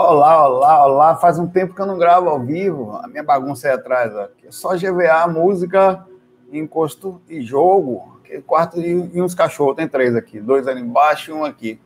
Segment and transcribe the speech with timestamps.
[0.00, 1.16] Olá, olá, olá.
[1.16, 2.96] Faz um tempo que eu não gravo ao vivo.
[3.02, 4.14] A minha bagunça aí atrás.
[4.14, 4.46] Aqui.
[4.46, 6.06] É só GVA, música,
[6.52, 8.20] encosto e jogo.
[8.46, 9.74] Quarto e, uns cachorros.
[9.74, 10.40] Tem três aqui.
[10.40, 11.80] Dois ali embaixo e um aqui.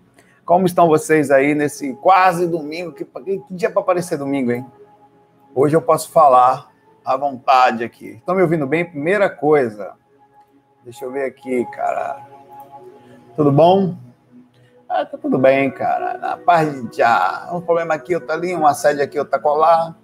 [0.45, 2.93] Como estão vocês aí nesse quase domingo?
[2.93, 4.67] Que, que dia para aparecer domingo, hein?
[5.55, 6.71] Hoje eu posso falar
[7.03, 8.17] à vontade aqui.
[8.17, 8.85] Estão me ouvindo bem?
[8.85, 9.95] Primeira coisa.
[10.85, 12.21] Deixa eu ver aqui, cara.
[13.35, 13.97] Tudo bom?
[14.95, 16.19] Ah, tá tudo bem, cara.
[16.19, 17.49] Na paz de já.
[17.51, 19.97] Um problema aqui, outro ali, um assédio aqui, outro colar.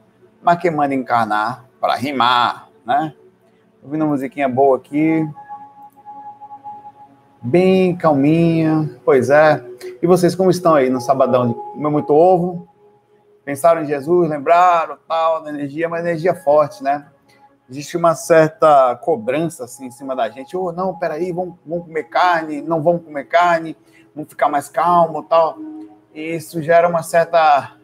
[0.43, 3.13] Mas que manda encarnar para rimar, né?
[3.83, 5.29] Ouvindo uma musiquinha boa aqui.
[7.43, 8.99] Bem calminha.
[9.05, 9.63] Pois é.
[10.01, 11.53] E vocês como estão aí no sabadão?
[11.53, 12.67] Comeu muito ovo?
[13.45, 17.09] Pensaram em Jesus, lembraram, tal, da energia, mas energia forte, né?
[17.69, 20.57] Existe uma certa cobrança assim em cima da gente.
[20.57, 23.77] Oh, não, peraí, vamos, vamos comer carne, não vamos comer carne
[24.19, 25.57] vamos ficar mais calmo tal.
[26.13, 27.75] E isso gera uma certa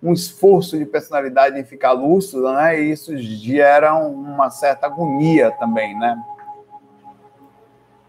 [0.00, 2.80] um esforço de personalidade em ficar lúcido, né?
[2.80, 6.16] E isso gera uma certa agonia também, né?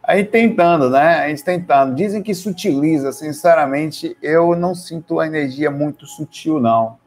[0.03, 1.21] A gente tentando, né?
[1.21, 1.95] A gente tentando.
[1.95, 6.99] Dizem que sutiliza, sinceramente, eu não sinto a energia muito sutil, não.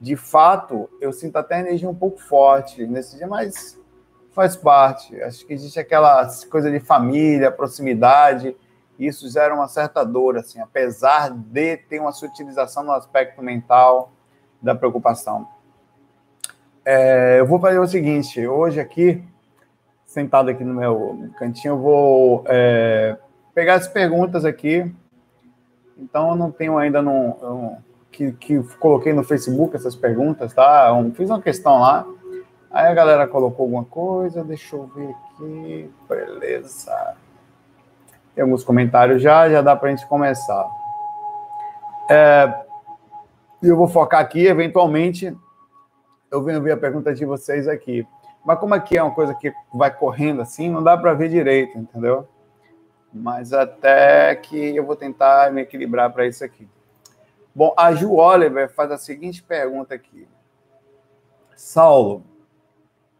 [0.00, 3.78] De fato, eu sinto até a energia um pouco forte nesse dia, mas
[4.32, 5.20] faz parte.
[5.20, 8.56] Acho que existe aquela coisa de família, proximidade
[8.98, 14.12] isso gera uma certa dor, assim, apesar de ter uma sutilização no aspecto mental
[14.60, 15.46] da preocupação.
[16.84, 19.22] É, eu vou fazer o seguinte, hoje aqui,
[20.04, 23.16] sentado aqui no meu cantinho, eu vou é,
[23.54, 24.90] pegar as perguntas aqui.
[25.98, 27.78] Então, eu não tenho ainda no,
[28.16, 30.88] que, que coloquei no Facebook essas perguntas, tá?
[30.88, 32.06] Eu fiz uma questão lá,
[32.70, 37.16] aí a galera colocou alguma coisa, deixa eu ver aqui, beleza.
[38.36, 40.68] Tem alguns comentários já, já dá para a gente começar.
[42.10, 42.64] É,
[43.62, 45.34] eu vou focar aqui, eventualmente,
[46.30, 48.06] eu venho ver a pergunta de vocês aqui.
[48.44, 51.78] Mas como aqui é uma coisa que vai correndo assim, não dá para ver direito,
[51.78, 52.28] entendeu?
[53.10, 56.68] Mas até que eu vou tentar me equilibrar para isso aqui.
[57.54, 60.28] Bom, a Ju Oliver faz a seguinte pergunta aqui.
[61.56, 62.22] Saulo,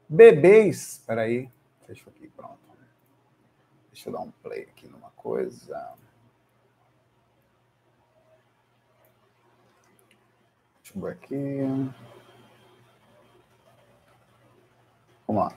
[0.06, 1.48] bebês, peraí,
[1.86, 2.65] deixa aqui, pronto.
[3.96, 5.94] Deixa eu dar um play aqui numa coisa.
[10.82, 11.90] Deixa eu ver aqui.
[15.26, 15.52] Vamos lá.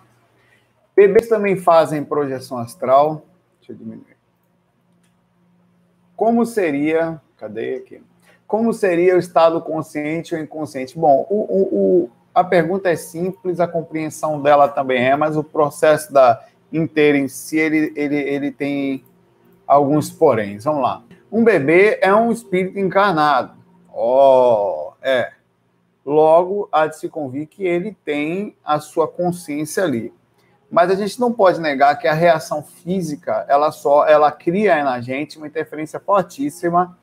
[0.95, 3.25] Bebês também fazem projeção astral.
[3.57, 4.15] Deixa eu diminuir.
[6.15, 7.21] Como seria.
[7.35, 8.01] Cadê aqui?
[8.47, 10.97] Como seria o estado consciente ou inconsciente?
[10.97, 15.43] Bom, o, o, o, a pergunta é simples, a compreensão dela também é, mas o
[15.43, 16.41] processo da
[16.71, 19.03] inteira em si, ele, ele, ele tem
[19.65, 20.63] alguns poréns.
[20.63, 21.03] Vamos lá.
[21.31, 23.53] Um bebê é um espírito encarnado.
[23.93, 25.31] Oh, é.
[26.05, 30.13] Logo, há de se convir que ele tem a sua consciência ali.
[30.71, 35.01] Mas a gente não pode negar que a reação física, ela só, ela cria na
[35.01, 36.97] gente uma interferência fortíssima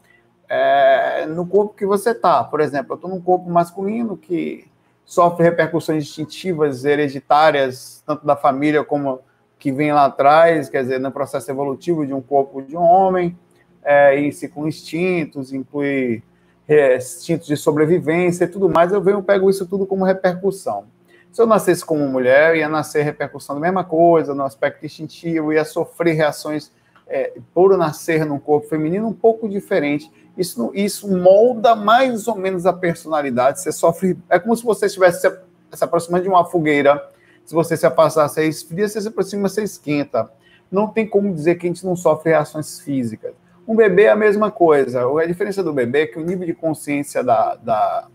[0.48, 2.42] é, no corpo que você está.
[2.44, 4.68] Por exemplo, eu estou num corpo masculino que
[5.04, 9.20] sofre repercussões instintivas, hereditárias, tanto da família como
[9.58, 13.36] que vem lá atrás, quer dizer, no processo evolutivo de um corpo de um homem,
[13.82, 16.22] é, isso com instintos, inclui
[16.68, 20.84] é, instintos de sobrevivência e tudo mais, eu venho pego isso tudo como repercussão.
[21.32, 25.64] Se eu nascesse como mulher, ia nascer repercussão da mesma coisa, no aspecto instintivo, ia
[25.64, 26.72] sofrer reações
[27.06, 30.10] é, por nascer num corpo feminino um pouco diferente.
[30.36, 33.60] Isso, isso molda mais ou menos a personalidade.
[33.60, 34.18] Você sofre.
[34.28, 35.38] É como se você estivesse se,
[35.72, 37.06] se aproximando de uma fogueira
[37.46, 40.28] se você se afastar, você esfria, você se aproxima, você esquenta.
[40.70, 43.32] Não tem como dizer que a gente não sofre reações físicas.
[43.66, 45.04] Um bebê é a mesma coisa.
[45.06, 48.08] A diferença do bebê é que o nível de consciência da, da,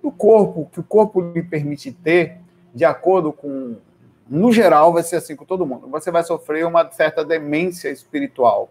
[0.00, 2.38] do corpo, que o corpo lhe permite ter,
[2.72, 3.76] de acordo com.
[4.28, 5.88] No geral, vai ser assim com todo mundo.
[5.88, 8.70] Você vai sofrer uma certa demência espiritual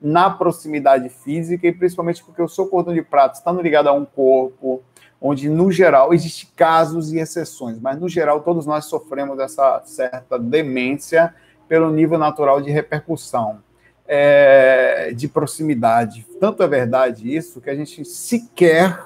[0.00, 4.04] na proximidade física, e principalmente porque o seu cordão de prata está ligado a um
[4.04, 4.82] corpo,
[5.20, 10.38] onde, no geral, existem casos e exceções, mas, no geral, todos nós sofremos dessa certa
[10.38, 11.34] demência
[11.66, 13.58] pelo nível natural de repercussão,
[14.06, 16.26] é, de proximidade.
[16.38, 19.04] Tanto é verdade isso que a gente sequer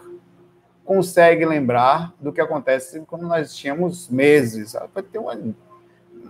[0.85, 4.77] consegue lembrar do que acontece quando nós tínhamos meses.
[4.93, 5.55] Pode ter um,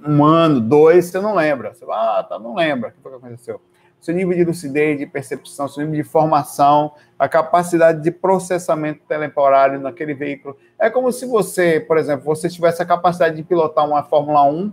[0.06, 1.72] um ano, dois, você não lembra.
[1.72, 3.60] Você vai, ah, tá, não lembra o que aconteceu
[4.00, 9.78] seu nível de lucidez, de percepção, seu nível de formação, a capacidade de processamento temporário
[9.78, 10.56] naquele veículo.
[10.78, 14.72] É como se você, por exemplo, você tivesse a capacidade de pilotar uma Fórmula 1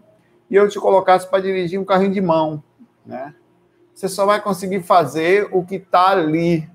[0.49, 2.63] e eu te colocasse para dirigir um carrinho de mão,
[3.05, 3.35] né?
[3.93, 6.69] Você só vai conseguir fazer o que está ali,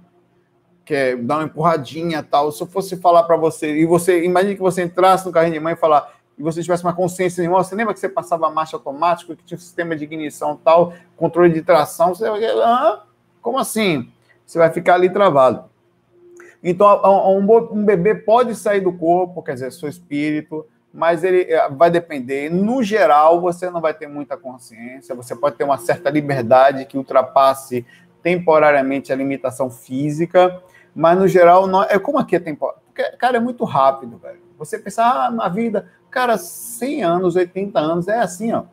[0.84, 2.50] quer dar uma empurradinha tal.
[2.50, 5.60] Se eu fosse falar para você, e você, imagine que você entrasse no carrinho de
[5.60, 6.12] mãe e falar,
[6.42, 9.56] e você tivesse uma consciência nenhuma, você lembra que você passava marcha automática, que tinha
[9.56, 13.04] um sistema de ignição tal, controle de tração, você vai ah,
[13.40, 14.10] como assim?
[14.44, 15.70] Você vai ficar ali travado.
[16.60, 17.00] Então,
[17.38, 21.92] um, um bebê pode sair do corpo, quer dizer, seu espírito, mas ele eh, vai
[21.92, 22.50] depender.
[22.50, 26.98] No geral, você não vai ter muita consciência, você pode ter uma certa liberdade que
[26.98, 27.86] ultrapasse
[28.20, 30.60] temporariamente a limitação física,
[30.92, 32.40] mas no geral, não, é como aqui é.
[32.40, 34.40] Porque, cara, é muito rápido, velho.
[34.58, 38.64] Você pensar ah, na vida, cara, 100 anos, 80 anos, é assim, ó.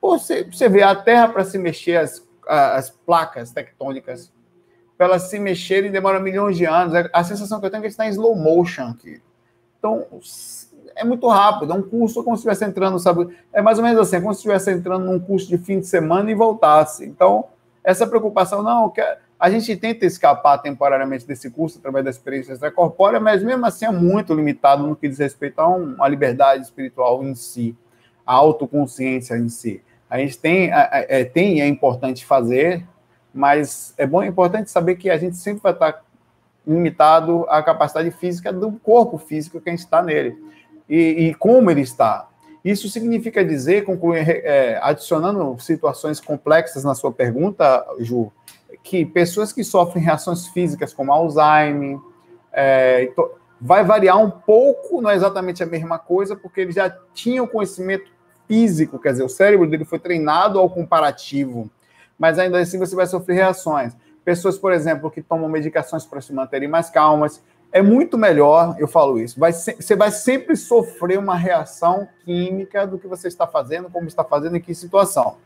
[0.00, 4.32] Você, você vê a Terra para se mexer, as, as placas tectônicas,
[4.96, 6.94] para elas se mexerem, demora milhões de anos.
[7.12, 9.20] A sensação que eu tenho é que está em slow motion aqui.
[9.78, 10.04] Então,
[10.96, 13.28] é muito rápido, é um curso como se estivesse entrando, sabe?
[13.52, 16.30] É mais ou menos assim, como se estivesse entrando num curso de fim de semana
[16.30, 17.04] e voltasse.
[17.04, 17.44] Então,
[17.84, 18.92] essa preocupação, não,
[19.38, 23.90] a gente tenta escapar temporariamente desse curso através da experiência extracorpórea, mas mesmo assim é
[23.90, 27.76] muito limitado no que diz respeito a uma liberdade espiritual em si,
[28.26, 29.80] a autoconsciência em si.
[30.10, 32.84] A gente tem, é, tem é importante fazer,
[33.32, 36.02] mas é bom, é importante saber que a gente sempre vai estar
[36.66, 40.36] limitado à capacidade física do corpo físico que a gente está nele
[40.88, 42.28] e, e como ele está.
[42.64, 48.32] Isso significa dizer, concluir, é, adicionando situações complexas na sua pergunta, Ju,
[48.82, 51.98] que pessoas que sofrem reações físicas como Alzheimer,
[52.52, 53.12] é,
[53.60, 57.48] vai variar um pouco, não é exatamente a mesma coisa, porque ele já tinha o
[57.48, 58.10] conhecimento
[58.46, 61.70] físico, quer dizer, o cérebro dele foi treinado ao comparativo,
[62.18, 63.94] mas ainda assim você vai sofrer reações.
[64.24, 68.88] Pessoas, por exemplo, que tomam medicações para se manterem mais calmas, é muito melhor, eu
[68.88, 73.90] falo isso, vai você vai sempre sofrer uma reação química do que você está fazendo,
[73.90, 75.36] como está fazendo, em que situação.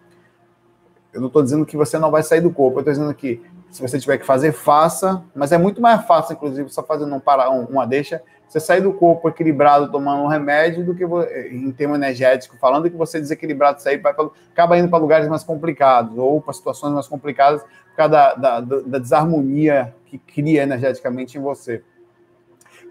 [1.12, 3.42] Eu não estou dizendo que você não vai sair do corpo, eu estou dizendo que
[3.70, 7.20] se você tiver que fazer, faça, mas é muito mais fácil, inclusive, só fazendo um
[7.20, 11.04] para, um, uma deixa, você sair do corpo equilibrado tomando um remédio do que
[11.50, 15.42] em termo energético, falando que você desequilibrado sair, vai pra, acaba indo para lugares mais
[15.42, 21.38] complicados ou para situações mais complicadas por causa da, da, da desarmonia que cria energeticamente
[21.38, 21.82] em você.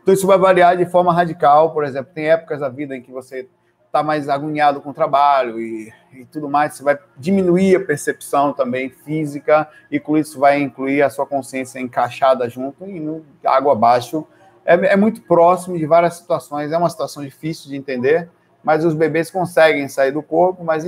[0.01, 1.71] Então, isso vai variar de forma radical.
[1.74, 3.47] Por exemplo, tem épocas da vida em que você
[3.91, 8.53] está mais agoniado com o trabalho e, e, tudo mais, você vai diminuir a percepção
[8.53, 13.73] também física, e com isso vai incluir a sua consciência encaixada junto e no água
[13.73, 14.25] abaixo.
[14.65, 18.29] É, é muito próximo de várias situações, é uma situação difícil de entender,
[18.63, 20.85] mas os bebês conseguem sair do corpo, mas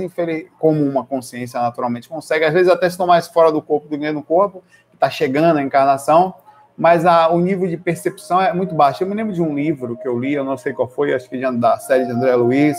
[0.58, 4.12] como uma consciência naturalmente consegue, às vezes até estão mais fora do corpo do que
[4.12, 4.64] no corpo,
[4.94, 6.34] está chegando a encarnação,
[6.76, 9.02] mas a, o nível de percepção é muito baixo.
[9.02, 11.28] Eu me lembro de um livro que eu li, eu não sei qual foi, acho
[11.28, 12.78] que da série de André Luiz,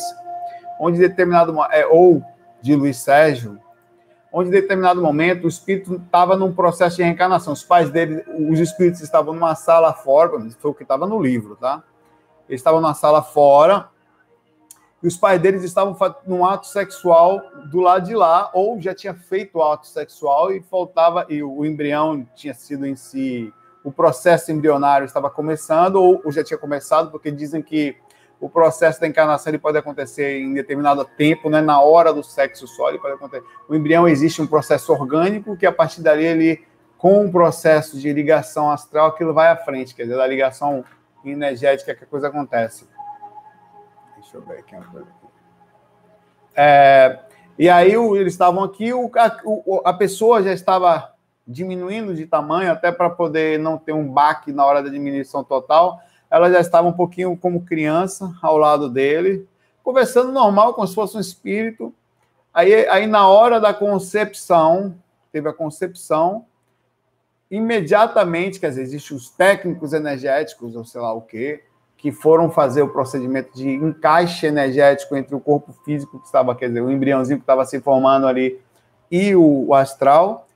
[0.80, 2.22] onde determinado é, ou
[2.62, 3.58] de Luiz Sérgio,
[4.32, 7.54] onde em determinado momento o espírito estava num processo de reencarnação.
[7.54, 11.56] Os pais dele, os espíritos estavam numa sala fora, foi o que estava no livro,
[11.56, 11.82] tá?
[12.50, 13.88] Eles estavam numa sala fora
[15.02, 15.96] e os pais deles estavam
[16.26, 20.62] num ato sexual do lado de lá, ou já tinha feito o ato sexual e
[20.62, 23.54] faltava, e o embrião tinha sido em si
[23.86, 27.96] o processo embrionário estava começando ou, já tinha começado, porque dizem que
[28.42, 31.62] o processo da encarnação ele pode acontecer em determinado tempo, né?
[31.62, 33.46] na hora do sexo só, ele pode acontecer.
[33.70, 36.66] O embrião existe um processo orgânico que a partir dali ele,
[36.98, 40.84] com um processo de ligação astral, aquilo vai à frente, quer dizer, da ligação
[41.24, 42.89] energética que a coisa acontece.
[44.15, 44.75] Deixa eu ver aqui.
[46.56, 47.20] É,
[47.58, 51.14] e aí o, eles estavam aqui, o, a, a pessoa já estava
[51.48, 56.00] diminuindo de tamanho, até para poder não ter um baque na hora da diminuição total.
[56.30, 59.48] Ela já estava um pouquinho como criança ao lado dele,
[59.84, 61.94] conversando normal, como se fosse um espírito.
[62.54, 64.96] Aí, aí na hora da concepção,
[65.32, 66.46] teve a concepção,
[67.52, 71.64] imediatamente, quer dizer, existem os técnicos energéticos, ou sei lá o quê,
[71.98, 76.68] que foram fazer o procedimento de encaixe energético entre o corpo físico que estava, quer
[76.68, 78.60] dizer, o embriãozinho que estava se formando ali
[79.12, 80.48] e o, o astral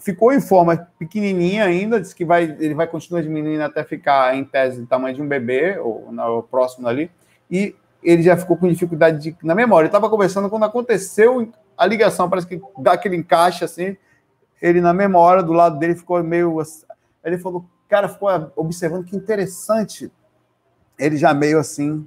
[0.00, 4.44] ficou em forma pequenininha ainda, diz que vai, ele vai continuar diminuindo até ficar em
[4.44, 7.10] tese do tamanho de um bebê, ou no próximo ali,
[7.50, 9.84] e ele já ficou com dificuldade de, na memória.
[9.84, 13.96] Ele estava conversando quando aconteceu a ligação, parece que dá aquele encaixe assim,
[14.60, 16.56] ele na memória, do lado dele ficou meio.
[17.24, 20.10] Ele falou, cara, ficou observando que interessante.
[20.98, 22.06] Ele já meio assim.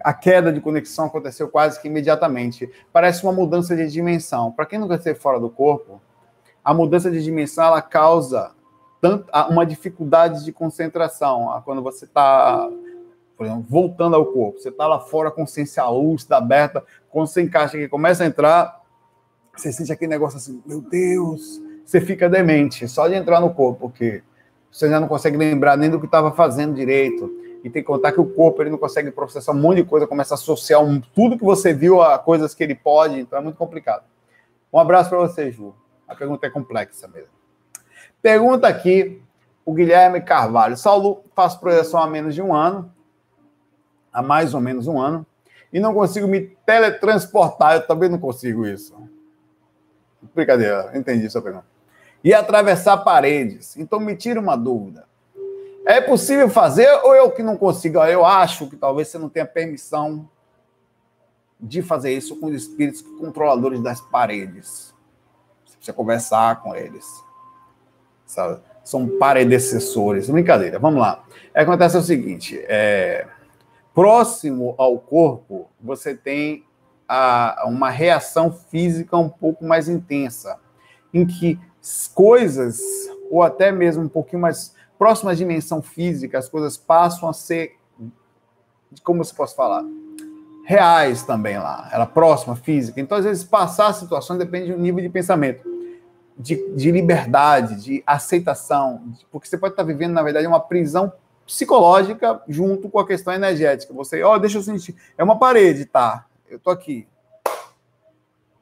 [0.00, 2.70] A queda de conexão aconteceu quase que imediatamente.
[2.92, 4.52] Parece uma mudança de dimensão.
[4.52, 6.00] Para quem nunca esteve fora do corpo,
[6.68, 8.50] a mudança de dimensão ela causa
[9.00, 11.62] tanto, uma dificuldade de concentração.
[11.64, 12.68] Quando você está,
[13.38, 17.78] por exemplo, voltando ao corpo, você está lá fora, consciência lúcida, aberta, quando você encaixa
[17.78, 18.82] aqui, começa a entrar,
[19.56, 23.88] você sente aquele negócio assim, meu Deus, você fica demente, só de entrar no corpo,
[23.88, 24.22] porque
[24.70, 27.32] você já não consegue lembrar nem do que estava fazendo direito.
[27.64, 30.06] E tem que contar que o corpo ele não consegue processar um monte de coisa,
[30.06, 33.42] começa a associar um, tudo que você viu a coisas que ele pode, então é
[33.42, 34.04] muito complicado.
[34.70, 35.74] Um abraço para você, Ju.
[36.08, 37.30] A pergunta é complexa mesmo.
[38.22, 39.22] Pergunta aqui
[39.64, 40.76] o Guilherme Carvalho.
[40.76, 42.90] Saulo, faço projeção há menos de um ano,
[44.10, 45.26] há mais ou menos um ano,
[45.70, 47.74] e não consigo me teletransportar.
[47.74, 48.96] Eu também não consigo isso.
[50.34, 51.66] Brincadeira, entendi sua pergunta.
[52.24, 53.76] E atravessar paredes.
[53.76, 55.06] Então me tira uma dúvida.
[55.86, 57.98] É possível fazer ou eu que não consigo?
[58.04, 60.28] Eu acho que talvez você não tenha permissão
[61.60, 64.94] de fazer isso com os espíritos controladores das paredes.
[65.68, 67.04] Você precisa conversar com eles.
[68.26, 68.60] Sabe?
[68.82, 70.28] São paredecessores.
[70.28, 71.24] Brincadeira, vamos lá.
[71.54, 73.26] É, acontece o seguinte: é,
[73.94, 76.64] próximo ao corpo, você tem
[77.08, 80.58] a, uma reação física um pouco mais intensa,
[81.12, 81.58] em que
[82.14, 82.78] coisas,
[83.30, 87.76] ou até mesmo um pouquinho mais próxima à dimensão física, as coisas passam a ser,
[89.02, 89.84] como se posso falar,
[90.68, 93.00] reais também lá, ela próxima, física.
[93.00, 95.66] Então, às vezes, passar situações depende do nível de pensamento,
[96.36, 101.10] de, de liberdade, de aceitação, porque você pode estar vivendo, na verdade, uma prisão
[101.46, 103.94] psicológica junto com a questão energética.
[103.94, 106.26] Você, ó, oh, deixa eu sentir, é uma parede, tá?
[106.50, 107.08] Eu tô aqui.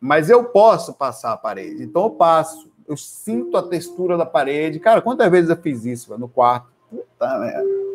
[0.01, 2.71] Mas eu posso passar a parede, então eu passo.
[2.87, 4.79] Eu sinto a textura da parede.
[4.79, 6.69] Cara, quantas vezes eu fiz isso no quarto?
[6.89, 7.86] Puta merda.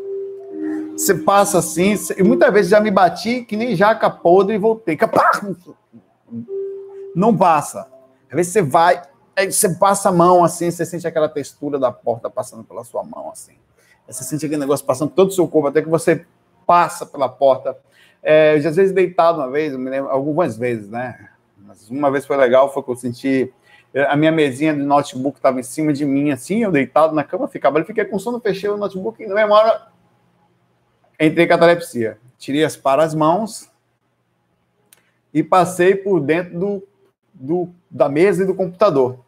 [0.95, 4.97] Você passa assim, e muitas vezes já me bati que nem jaca podre e voltei.
[7.15, 7.87] Não passa.
[8.29, 9.01] Às vezes você vai,
[9.49, 13.29] você passa a mão assim, você sente aquela textura da porta passando pela sua mão
[13.31, 13.55] assim.
[14.07, 16.25] Você sente aquele negócio passando todo o seu corpo, até que você
[16.65, 17.77] passa pela porta.
[18.21, 21.29] É, já às vezes deitado uma vez, me lembro, algumas vezes, né?
[21.57, 23.53] Mas uma vez foi legal, foi que eu senti
[24.07, 27.47] a minha mesinha do notebook estava em cima de mim, assim, eu deitado na cama,
[27.47, 29.90] ficava, eu fiquei com sono, fechei o notebook e na mesma hora
[31.27, 32.17] entrei em catalepsia.
[32.37, 33.69] Tirei as para as mãos
[35.33, 36.83] e passei por dentro do,
[37.33, 39.19] do, da mesa e do computador.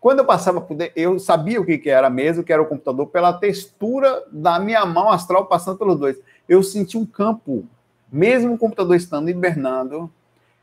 [0.00, 2.52] Quando eu passava por dentro, eu sabia o que, que era a mesa, o que
[2.52, 6.16] era o computador, pela textura da minha mão astral passando pelos dois.
[6.48, 7.64] Eu senti um campo,
[8.10, 10.10] mesmo o computador estando hibernando,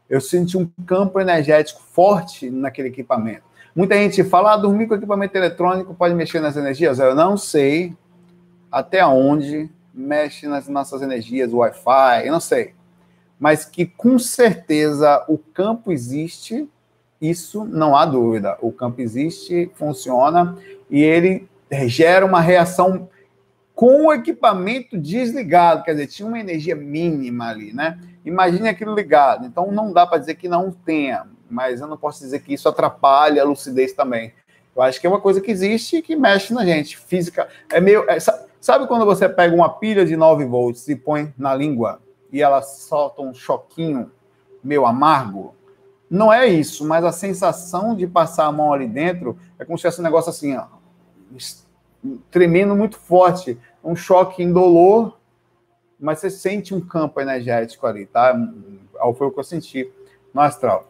[0.09, 3.43] eu senti um campo energético forte naquele equipamento.
[3.75, 6.99] Muita gente fala, ah, dormir com equipamento eletrônico pode mexer nas energias.
[6.99, 7.95] Eu não sei
[8.71, 9.69] até onde
[9.99, 12.73] mexe nas nossas energias, Wi-Fi, eu não sei.
[13.39, 16.67] Mas que com certeza o campo existe,
[17.21, 18.57] isso não há dúvida.
[18.61, 20.57] O campo existe, funciona
[20.89, 21.47] e ele
[21.87, 23.09] gera uma reação
[23.75, 27.97] com o equipamento desligado, quer dizer, tinha uma energia mínima ali, né?
[28.25, 29.45] Imagine aquilo ligado.
[29.45, 32.67] Então não dá para dizer que não tenha, mas eu não posso dizer que isso
[32.67, 34.33] atrapalha a lucidez também.
[34.75, 36.97] Eu acho que é uma coisa que existe e que mexe na gente.
[36.97, 38.09] Física é meio.
[38.09, 38.17] É,
[38.87, 42.01] quando você pega uma pilha de 9 volts e põe na língua
[42.31, 44.11] e ela solta um choquinho
[44.63, 45.55] meio amargo?
[46.09, 49.83] Não é isso, mas a sensação de passar a mão ali dentro é como se
[49.83, 50.65] fosse um negócio assim, ó,
[52.31, 55.17] tremendo muito forte, um choque indolor,
[55.99, 58.35] mas você sente um campo energético ali, tá?
[59.17, 59.91] Foi o que eu senti
[60.33, 60.87] no astral.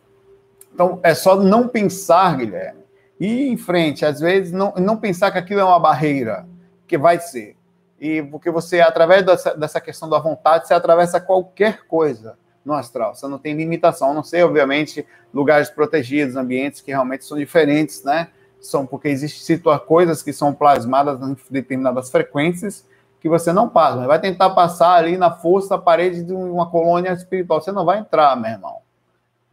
[0.74, 2.84] Então, é só não pensar, Guilherme,
[3.20, 4.06] ir em frente.
[4.06, 6.48] Às vezes, não, não pensar que aquilo é uma barreira,
[6.88, 7.59] que vai ser
[8.00, 13.14] e porque você, através dessa, dessa questão da vontade, você atravessa qualquer coisa no astral.
[13.14, 18.04] Você não tem limitação, a não ser, obviamente, lugares protegidos, ambientes que realmente são diferentes,
[18.04, 18.30] né?
[18.62, 22.86] São porque existem coisas que são plasmadas em determinadas frequências
[23.20, 24.08] que você não passa.
[24.08, 27.62] Vai tentar passar ali na força a parede de uma colônia espiritual.
[27.62, 28.78] Você não vai entrar, meu irmão.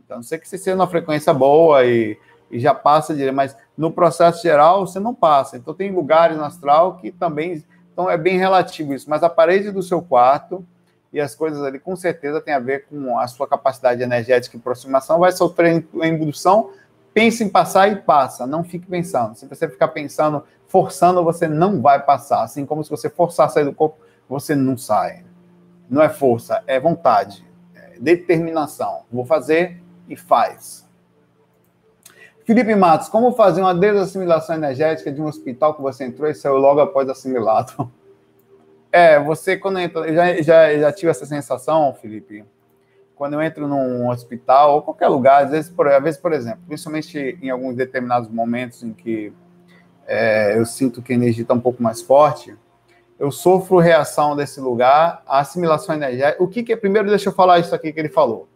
[0.05, 2.17] Então, não sei que você seja uma frequência boa e,
[2.49, 5.57] e já passa direto, mas no processo geral você não passa.
[5.57, 7.65] Então, tem lugares no astral que também
[7.97, 10.63] então é bem relativo isso, mas a parede do seu quarto
[11.11, 14.61] e as coisas ali com certeza tem a ver com a sua capacidade energética e
[14.61, 16.73] aproximação, vai sofrer indução,
[17.15, 19.35] pense em passar e passa, não fique pensando.
[19.35, 23.49] Se você ficar pensando, forçando, você não vai passar, assim como se você forçar a
[23.49, 23.97] sair do corpo,
[24.29, 25.25] você não sai.
[25.89, 29.05] Não é força, é vontade, é determinação.
[29.11, 30.86] Vou fazer e faz.
[32.47, 36.57] Felipe Matos, como fazer uma desassimilação energética de um hospital que você entrou e saiu
[36.57, 37.91] logo após assimilado?
[38.93, 42.43] É, você quando entra, já, já, já tive essa sensação, Felipe,
[43.15, 46.61] quando eu entro num hospital ou qualquer lugar, às vezes, por, às vezes, por exemplo,
[46.67, 49.35] principalmente em alguns determinados momentos em que
[50.07, 52.57] é, eu sinto que a energia está um pouco mais forte,
[53.19, 56.43] eu sofro reação desse lugar, a assimilação energética.
[56.43, 56.77] O que, que é?
[56.77, 58.49] Primeiro, deixa eu falar isso aqui que ele falou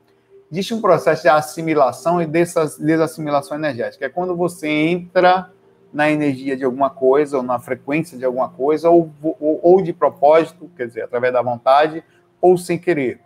[0.51, 4.07] existe um processo de assimilação e desassimilação energética.
[4.07, 5.51] É quando você entra
[5.93, 9.93] na energia de alguma coisa, ou na frequência de alguma coisa, ou, ou, ou de
[9.93, 12.05] propósito, quer dizer, através da vontade,
[12.41, 13.21] ou sem querer.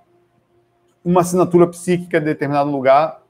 [1.05, 3.23] Uma assinatura psíquica de determinado lugar,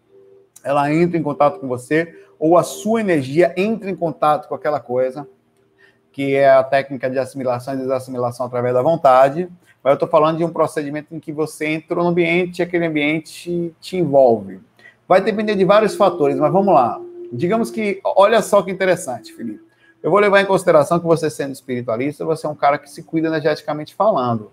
[0.63, 4.79] ela entra em contato com você, ou a sua energia entra em contato com aquela
[4.81, 5.27] coisa,
[6.13, 9.49] que é a técnica de assimilação e desassimilação através da vontade.
[9.85, 12.87] Mas eu estou falando de um procedimento em que você entrou no ambiente e aquele
[12.87, 14.59] ambiente te envolve.
[15.07, 16.99] Vai depender de vários fatores, mas vamos lá.
[17.31, 19.63] Digamos que, olha só que interessante, Felipe.
[20.03, 23.03] Eu vou levar em consideração que você, sendo espiritualista, você é um cara que se
[23.03, 24.51] cuida energeticamente falando.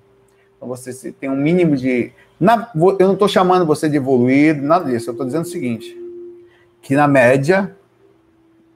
[0.57, 2.11] Então, você tem um mínimo de.
[2.39, 5.09] Na, eu não estou chamando você de evoluído, nada disso.
[5.09, 5.97] Eu estou dizendo o seguinte:
[6.81, 7.75] que na média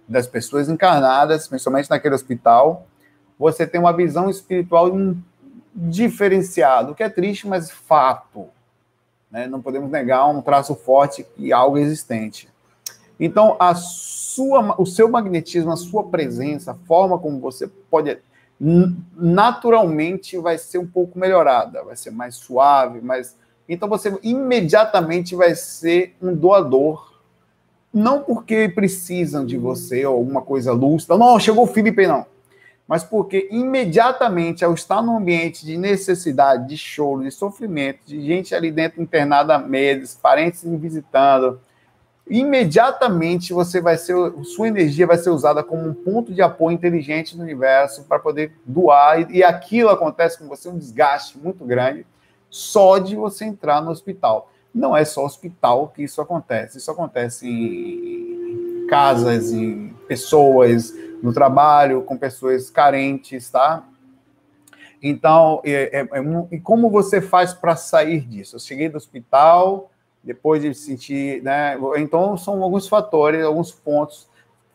[0.07, 2.88] das pessoas encarnadas, principalmente naquele hospital,
[3.38, 4.89] você tem uma visão espiritual
[5.75, 8.48] diferenciada, o que é triste, mas fato.
[9.29, 9.48] Né?
[9.48, 12.48] Não podemos negar um traço forte e algo existente.
[13.20, 18.17] Então, a sua, o seu magnetismo, a sua presença, a forma como você pode
[19.17, 23.36] naturalmente vai ser um pouco melhorada, vai ser mais suave, mais
[23.67, 27.13] então você imediatamente vai ser um doador.
[27.91, 31.17] Não porque precisam de você ou alguma coisa lúcida.
[31.17, 32.25] Não, chegou o Felipe, não.
[32.87, 38.53] Mas porque imediatamente, ao estar num ambiente de necessidade, de choro, de sofrimento, de gente
[38.53, 41.59] ali dentro internada há meses, parentes visitando,
[42.29, 47.35] imediatamente você vai ser, sua energia vai ser usada como um ponto de apoio inteligente
[47.35, 52.05] no universo para poder doar, e aquilo acontece com você, um desgaste muito grande,
[52.49, 54.51] só de você entrar no hospital.
[54.73, 62.01] Não é só hospital que isso acontece, isso acontece em casas, em pessoas, no trabalho,
[62.03, 63.84] com pessoas carentes, tá?
[65.01, 68.55] Então, é, é, é, e como você faz para sair disso?
[68.55, 69.91] Eu cheguei do hospital,
[70.24, 71.77] depois de sentir, né?
[71.98, 74.27] Então são alguns fatores, alguns pontos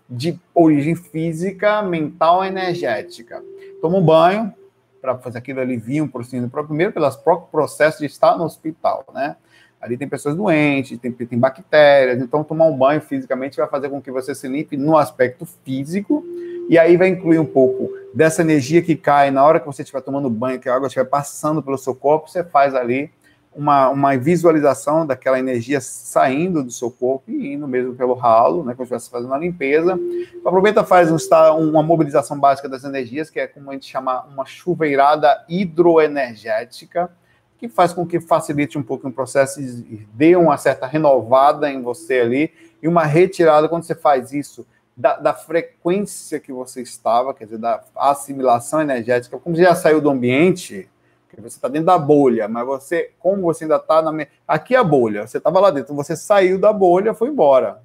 [0.09, 3.43] de origem física, mental, energética.
[3.81, 4.55] Toma um banho
[5.01, 9.37] para fazer aquele alivio por cima, primeiro pelos próprios processos de estar no hospital, né?
[9.81, 14.01] Ali tem pessoas doentes, tem, tem bactérias, então tomar um banho fisicamente vai fazer com
[14.01, 16.23] que você se limpe no aspecto físico,
[16.69, 20.03] e aí vai incluir um pouco dessa energia que cai na hora que você estiver
[20.03, 23.11] tomando banho, que a água estiver passando pelo seu corpo, você faz ali
[23.55, 28.75] uma, uma visualização daquela energia saindo do seu corpo e indo mesmo pelo ralo, né,
[28.75, 29.99] como se estivesse fazendo a limpeza.
[30.45, 31.17] Aproveita faz um,
[31.69, 37.11] uma mobilização básica das energias, que é como a gente chama uma chuveirada hidroenergética,
[37.61, 41.83] que faz com que facilite um pouco o processo e dê uma certa renovada em
[41.83, 42.51] você ali,
[42.83, 47.59] e uma retirada, quando você faz isso, da, da, frequência que você estava, quer dizer,
[47.59, 50.89] da assimilação energética, como já saiu do ambiente,
[51.37, 54.27] você está dentro da bolha, mas você, como você ainda está na.
[54.49, 57.83] Aqui é a bolha, você estava lá dentro, você saiu da bolha, foi embora.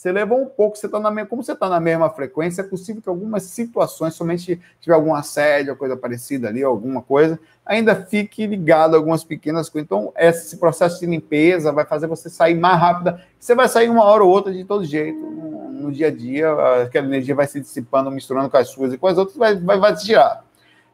[0.00, 1.28] Você levou um pouco, você está na mesma.
[1.28, 5.76] Como você está na mesma frequência, é possível que algumas situações, somente tiver algum assédio,
[5.76, 9.84] coisa parecida ali, alguma coisa, ainda fique ligado a algumas pequenas coisas.
[9.84, 13.22] Então, esse processo de limpeza vai fazer você sair mais rápida.
[13.38, 15.18] Você vai sair uma hora ou outra de todo jeito.
[15.18, 16.50] No, no dia a dia,
[16.82, 19.78] aquela energia vai se dissipando, misturando com as suas e com as outras, vai, vai,
[19.78, 20.46] vai se tirar.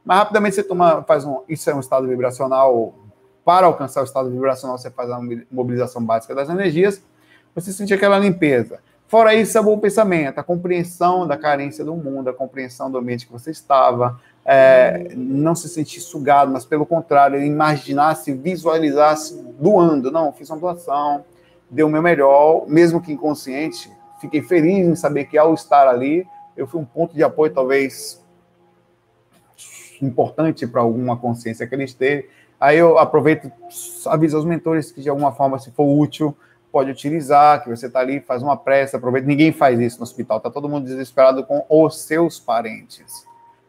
[0.04, 1.42] Mas rapidamente você toma, faz um.
[1.48, 2.92] Isso é um estado vibracional.
[3.44, 7.00] Para alcançar o estado vibracional, você faz a mobilização básica das energias.
[7.54, 8.80] Você sente aquela limpeza.
[9.08, 13.24] Fora isso, é bom pensamento, a compreensão da carência do mundo, a compreensão do ambiente
[13.24, 20.10] que você estava, é, não se sentir sugado, mas pelo contrário, imaginar-se, visualizar-se doando.
[20.10, 21.24] Não, fiz uma doação,
[21.70, 23.90] dei o meu melhor, mesmo que inconsciente.
[24.20, 28.24] Fiquei feliz em saber que ao estar ali, eu fui um ponto de apoio, talvez
[30.02, 32.26] importante para alguma consciência que eles têm.
[32.58, 33.52] Aí eu aproveito,
[34.06, 36.36] aviso aos mentores que de alguma forma, se for útil,
[36.76, 39.26] pode utilizar, que você está ali, faz uma prece, aproveita.
[39.26, 43.24] Ninguém faz isso no hospital, está todo mundo desesperado com os seus parentes,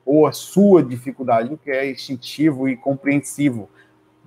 [0.05, 3.69] ou a sua dificuldade, o que é instintivo e compreensivo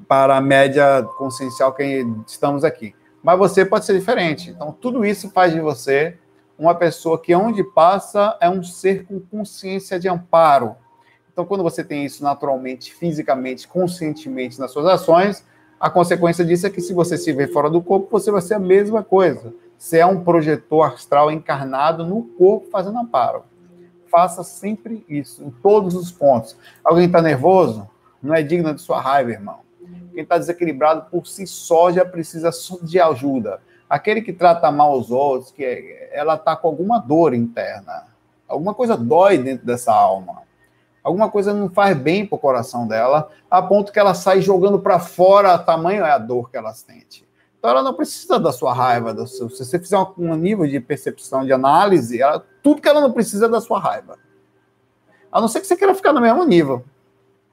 [0.09, 2.95] para a média consciencial que estamos aqui.
[3.23, 4.49] Mas você pode ser diferente.
[4.49, 6.17] Então, tudo isso faz de você
[6.59, 10.75] uma pessoa que, onde passa, é um ser com consciência de amparo,
[11.33, 15.45] então, quando você tem isso naturalmente, fisicamente, conscientemente nas suas ações,
[15.81, 18.53] a consequência disso é que se você se vê fora do corpo, você vai ser
[18.53, 19.55] a mesma coisa.
[19.79, 23.45] Você é um projetor astral encarnado no corpo fazendo amparo.
[24.11, 26.55] Faça sempre isso, em todos os pontos.
[26.85, 27.89] Alguém está nervoso?
[28.23, 29.61] Não é digno de sua raiva, irmão.
[30.13, 32.51] Quem está desequilibrado por si só já precisa
[32.83, 33.63] de ajuda.
[33.89, 38.05] Aquele que trata mal os outros, que é, ela está com alguma dor interna.
[38.47, 40.43] Alguma coisa dói dentro dessa alma
[41.03, 44.79] alguma coisa não faz bem para o coração dela, a ponto que ela sai jogando
[44.79, 47.29] para fora, tamanho é a dor que ela sente.
[47.61, 49.13] Então ela não precisa da sua raiva.
[49.13, 52.89] Do seu, se você fizer um, um, nível de percepção, de análise, ela, tudo que
[52.89, 54.19] ela não precisa é da sua raiva.
[55.31, 56.83] A não ser que você queira ficar no mesmo nível,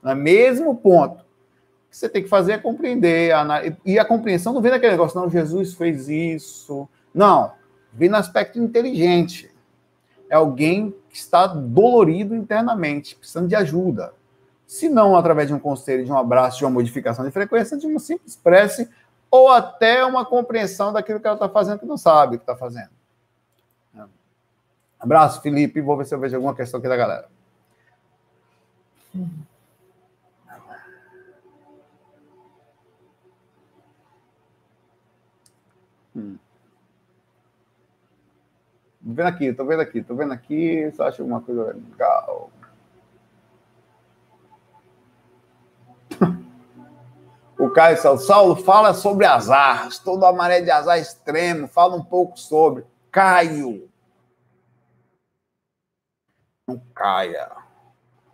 [0.02, 1.20] no mesmo ponto.
[1.20, 3.34] O que você tem que fazer é compreender.
[3.86, 6.88] e a compreensão não vem daquele negócio, não, Jesus fez isso.
[7.14, 7.52] Não,
[7.92, 9.54] vem no aspecto inteligente.
[10.30, 14.14] É alguém que está dolorido internamente, precisando de ajuda.
[14.66, 17.88] Se não através de um conselho, de um abraço, de uma modificação de frequência, de
[17.88, 18.90] uma simples prece,
[19.32, 22.56] ou até uma compreensão daquilo que ela está fazendo que não sabe o que está
[22.56, 22.90] fazendo.
[25.00, 25.82] Abraço, Felipe.
[25.82, 27.30] Vou ver se eu vejo alguma questão aqui da galera.
[36.16, 36.38] Hum.
[39.10, 40.92] Vendo aqui, tô vendo aqui, tô vendo aqui.
[40.92, 42.52] Só acho alguma coisa legal.
[47.60, 49.88] O Caio Saulo fala sobre azar.
[49.88, 51.68] Estou a maré de azar extremo.
[51.68, 52.86] Fala um pouco sobre.
[53.10, 53.90] Caio.
[56.68, 57.50] Não caia.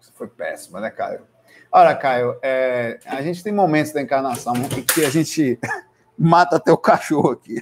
[0.01, 1.25] Isso foi péssimo, né, Caio?
[1.71, 4.53] Olha, Caio, é, a gente tem momentos da encarnação
[4.93, 5.57] que a gente
[6.19, 7.61] mata até o cachorro aqui.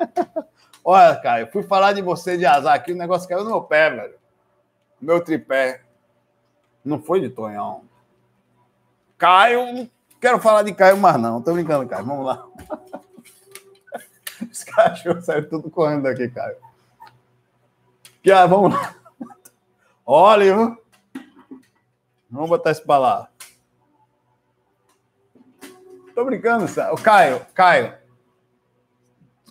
[0.90, 3.90] Olha, Caio, fui falar de você de azar aqui, o negócio caiu no meu pé,
[3.90, 4.14] velho.
[4.98, 5.82] Meu tripé.
[6.82, 7.84] Não foi de Tonhão.
[9.18, 9.86] Caio
[10.18, 11.42] Quero falar de Caio, mas não.
[11.42, 12.06] Tô brincando, Caio.
[12.06, 12.42] Vamos lá.
[14.50, 16.56] Os cachorros saíram tudo correndo daqui, Caio.
[18.22, 18.94] Que, ah, vamos lá.
[20.06, 20.74] Olha,
[22.30, 23.28] vamos botar isso para lá.
[26.14, 26.64] Tô brincando,
[27.02, 28.07] Caio, Caio.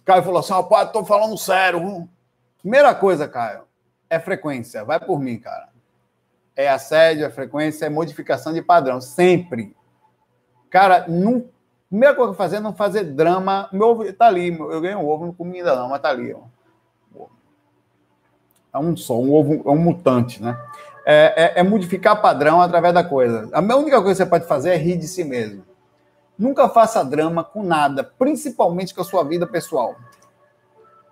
[0.08, 2.08] Caio falou assim: rapaz, tô falando sério.
[2.62, 3.64] Primeira coisa, Caio,
[4.10, 4.86] é frequência.
[4.86, 5.68] Vai por mim, cara.
[6.56, 9.02] É assédio, é frequência, é modificação de padrão.
[9.02, 9.76] Sempre.
[10.70, 13.68] Cara, não, a primeira coisa que fazer é não fazer drama.
[13.74, 16.34] Meu ovo tá ali, eu ganhei um ovo, não comi ainda não, mas tá ali.
[16.34, 17.28] Ó.
[18.74, 20.58] É um só, um ovo, é um mutante, né?
[21.06, 23.50] É, é, é, modificar padrão através da coisa.
[23.52, 25.66] A única coisa que você pode fazer é rir de si mesmo.
[26.38, 29.96] Nunca faça drama com nada, principalmente com a sua vida pessoal.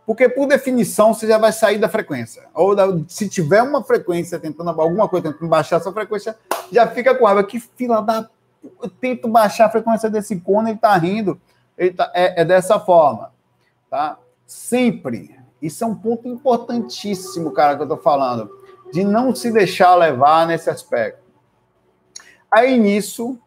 [0.06, 2.44] Porque, por definição, você já vai sair da frequência.
[2.54, 2.76] Ou
[3.08, 6.38] se tiver uma frequência tentando alguma coisa, tentando baixar sua frequência,
[6.72, 7.44] já fica com raiva.
[7.44, 8.30] Que fila da
[8.82, 11.40] eu tento baixar a frequência desse cone, ele está rindo.
[11.78, 13.32] Ele tá, é, é, dessa forma.
[13.90, 14.18] Tá?
[14.46, 15.40] Sempre.
[15.62, 18.50] Isso é um ponto importantíssimo, cara, que eu estou falando.
[18.92, 21.24] De não se deixar levar nesse aspecto.
[22.52, 23.38] Aí, nisso,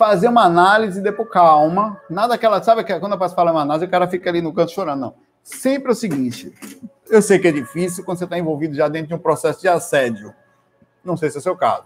[0.00, 2.00] fazer uma análise depois calma.
[2.08, 2.62] Nada aquela.
[2.62, 4.98] Sabe que quando eu passo falar uma análise, o cara fica ali no canto chorando.
[4.98, 5.14] Não.
[5.42, 6.54] Sempre é o seguinte.
[7.10, 9.68] Eu sei que é difícil quando você está envolvido já dentro de um processo de
[9.68, 10.34] assédio.
[11.04, 11.84] Não sei se é o seu caso.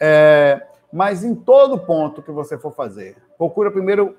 [0.00, 4.16] É, mas em todo ponto que você for fazer, procura primeiro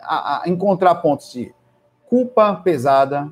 [0.00, 1.54] a, a encontrar pontos de
[2.06, 3.28] culpa pesada.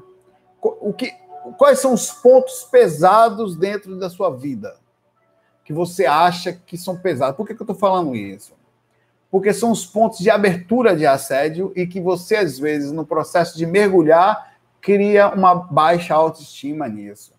[0.61, 1.11] O que,
[1.57, 4.77] quais são os pontos pesados dentro da sua vida
[5.67, 7.37] que você acha que são pesados?
[7.37, 8.55] Por que, que eu estou falando isso?
[9.31, 13.59] Porque são os pontos de abertura de assédio e que você, às vezes, no processo
[13.59, 17.37] de mergulhar, cria uma baixa autoestima nisso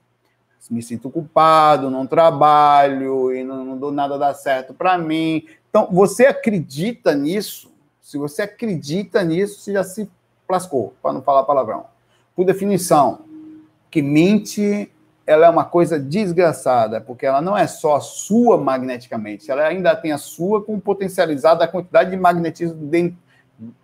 [0.69, 5.45] me sinto culpado, não trabalho e não, não dou nada dar certo para mim.
[5.69, 7.71] Então, você acredita nisso?
[8.01, 10.09] Se você acredita nisso, você já se
[10.47, 11.85] plascou, para não falar palavrão.
[12.35, 13.21] Por definição,
[13.89, 14.91] que mente
[15.27, 20.13] ela é uma coisa desgraçada, porque ela não é só sua magneticamente, ela ainda tem
[20.13, 22.89] a sua com potencializada a quantidade de magnetismo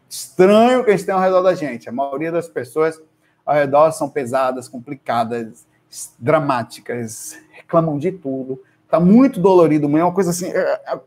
[0.10, 1.90] estranho que a gente tem ao redor da gente.
[1.90, 3.02] A maioria das pessoas
[3.46, 5.66] ao redor são pesadas, complicadas,
[6.18, 10.48] dramáticas, reclamam de tudo, tá muito dolorido, é uma coisa assim.
[10.48, 11.00] É, é,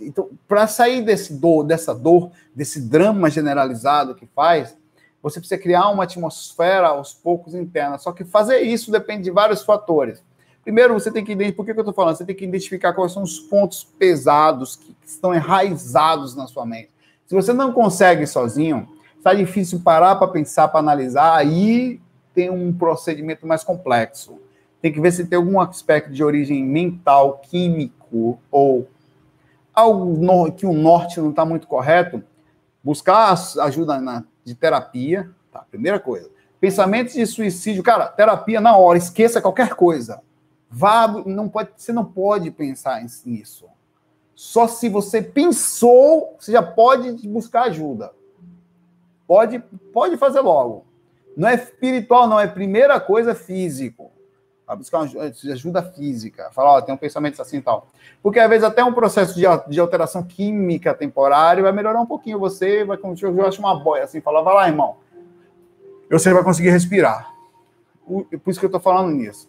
[0.00, 4.76] então, para sair desse dor, dessa dor, desse drama generalizado que faz,
[5.24, 7.96] você precisa criar uma atmosfera aos poucos interna.
[7.96, 10.22] Só que fazer isso depende de vários fatores.
[10.62, 12.16] Primeiro, você tem que identificar, por que, eu estou falando?
[12.16, 16.90] Você tem que identificar quais são os pontos pesados que estão enraizados na sua mente.
[17.26, 22.02] Se você não consegue sozinho, está difícil parar para pensar, para analisar, aí
[22.34, 24.38] tem um procedimento mais complexo.
[24.82, 28.86] Tem que ver se tem algum aspecto de origem mental, químico ou
[29.72, 32.22] algo que o norte não está muito correto.
[32.82, 35.64] Buscar ajuda na, de terapia, tá?
[35.70, 36.30] Primeira coisa.
[36.60, 40.22] Pensamentos de suicídio, cara, terapia na hora, esqueça qualquer coisa.
[40.70, 43.66] Vá, não pode, você não pode pensar nisso.
[44.34, 48.12] Só se você pensou, você já pode buscar ajuda.
[49.26, 49.58] Pode,
[49.92, 50.84] pode fazer logo.
[51.36, 54.10] Não é espiritual, não, é primeira coisa físico.
[54.66, 56.50] Vai buscar uma ajuda física.
[56.52, 57.86] Falar, ó, tem um pensamento assim e tal.
[58.22, 62.38] Porque às vezes até um processo de, de alteração química temporária vai melhorar um pouquinho
[62.38, 64.96] você, vai eu acho uma boia assim, falar, vai lá, irmão.
[66.10, 67.32] Você vai conseguir respirar.
[68.06, 69.48] Por isso que eu estou falando nisso.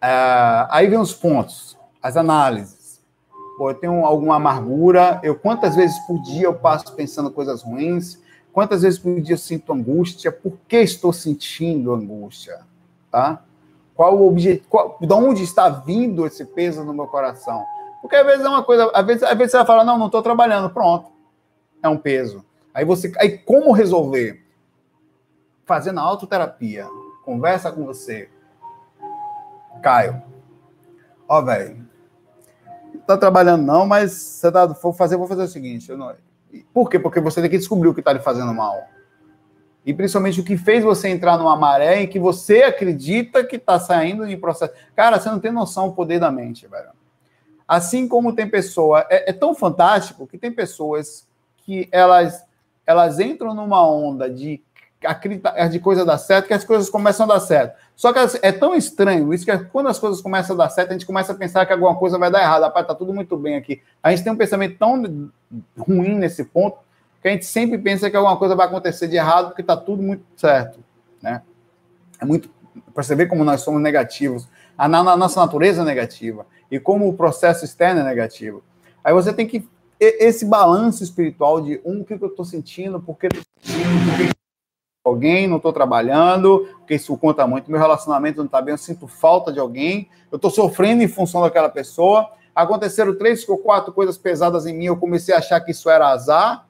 [0.00, 3.02] É, aí vem os pontos, as análises.
[3.56, 8.20] Pô, eu tenho alguma amargura, eu quantas vezes por dia eu passo pensando coisas ruins,
[8.52, 12.60] quantas vezes por dia eu sinto angústia, por que estou sentindo angústia,
[13.10, 13.42] tá?
[13.96, 17.64] Qual o objetivo, de onde está vindo esse peso no meu coração?
[18.02, 20.06] Porque às vezes é uma coisa, às vezes, às vezes você vai falar, não, não
[20.06, 21.10] estou trabalhando, pronto,
[21.82, 22.44] é um peso.
[22.74, 24.44] Aí você, aí como resolver?
[25.64, 26.86] Fazendo autoterapia,
[27.24, 28.28] conversa com você,
[29.82, 30.22] Caio.
[31.26, 31.84] Ó, velho,
[33.06, 36.14] tá trabalhando não, mas você tá, vou fazer, vou fazer o seguinte, eu não,
[36.72, 36.98] por quê?
[36.98, 38.95] Porque você tem que descobrir o que está lhe fazendo mal
[39.86, 43.78] e principalmente o que fez você entrar numa maré em que você acredita que está
[43.78, 44.72] saindo de processo.
[44.96, 46.88] Cara, você não tem noção do poder da mente, velho.
[47.68, 51.24] Assim como tem pessoa, é, é tão fantástico que tem pessoas
[51.58, 52.44] que elas
[52.84, 54.60] elas entram numa onda de
[55.04, 57.76] acreditar de coisa dar certo que as coisas começam a dar certo.
[57.94, 60.92] Só que é tão estranho isso que quando as coisas começam a dar certo, a
[60.92, 62.62] gente começa a pensar que alguma coisa vai dar errado.
[62.62, 63.82] Rapaz, tá tudo muito bem aqui.
[64.02, 65.30] A gente tem um pensamento tão
[65.76, 66.78] ruim nesse ponto
[67.28, 70.24] a gente sempre pensa que alguma coisa vai acontecer de errado porque está tudo muito
[70.36, 70.78] certo,
[71.22, 71.42] né?
[72.20, 72.50] É muito
[73.16, 77.14] ver como nós somos negativos, a, na, a nossa natureza é negativa e como o
[77.14, 78.62] processo externo é negativo.
[79.02, 79.66] Aí você tem que
[79.98, 84.16] esse balanço espiritual de um o que eu estou sentindo, por que estou sentindo, por
[84.18, 84.36] que
[85.02, 87.70] alguém, não estou trabalhando, porque isso conta muito.
[87.70, 91.40] Meu relacionamento não está bem, eu sinto falta de alguém, eu estou sofrendo em função
[91.40, 92.30] daquela pessoa.
[92.54, 96.08] Aconteceram três ou quatro coisas pesadas em mim, eu comecei a achar que isso era
[96.08, 96.65] azar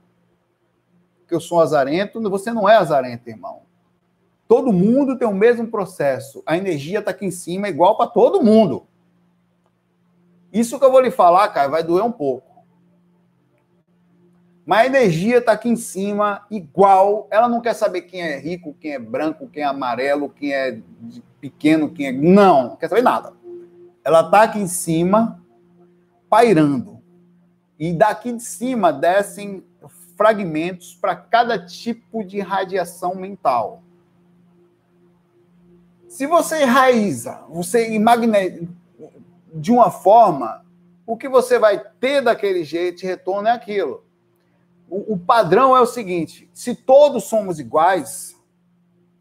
[1.26, 2.20] que eu sou azarento.
[2.30, 3.62] Você não é azarento, irmão.
[4.48, 6.42] Todo mundo tem o mesmo processo.
[6.46, 8.86] A energia está aqui em cima, igual para todo mundo.
[10.52, 12.46] Isso que eu vou lhe falar, cara, vai doer um pouco.
[14.64, 17.28] Mas a energia está aqui em cima, igual.
[17.30, 20.80] Ela não quer saber quem é rico, quem é branco, quem é amarelo, quem é
[21.40, 22.12] pequeno, quem é.
[22.12, 23.32] Não, não quer saber nada.
[24.04, 25.40] Ela está aqui em cima,
[26.28, 27.00] pairando.
[27.78, 29.62] E daqui de cima descem
[30.16, 33.82] fragmentos para cada tipo de radiação mental.
[36.08, 38.68] Se você enraiza, você imagne
[39.52, 40.64] de uma forma,
[41.06, 44.04] o que você vai ter daquele jeito de retorno é aquilo.
[44.88, 48.34] O, o padrão é o seguinte: se todos somos iguais,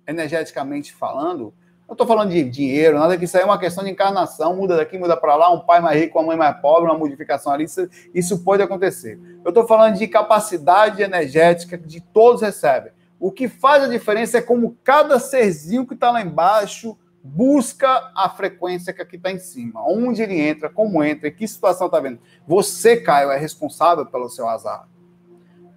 [0.07, 1.53] energeticamente falando,
[1.87, 4.75] não estou falando de dinheiro, nada que isso aí é uma questão de encarnação, muda
[4.75, 7.65] daqui, muda para lá, um pai mais rico, uma mãe mais pobre, uma modificação ali,
[7.65, 9.19] isso, isso pode acontecer.
[9.43, 12.91] Eu estou falando de capacidade energética que todos recebem.
[13.19, 18.29] O que faz a diferença é como cada serzinho que está lá embaixo busca a
[18.29, 19.83] frequência que aqui está em cima.
[19.87, 22.19] Onde ele entra, como entra, que situação está vendo.
[22.47, 24.87] Você, Caio, é responsável pelo seu azar.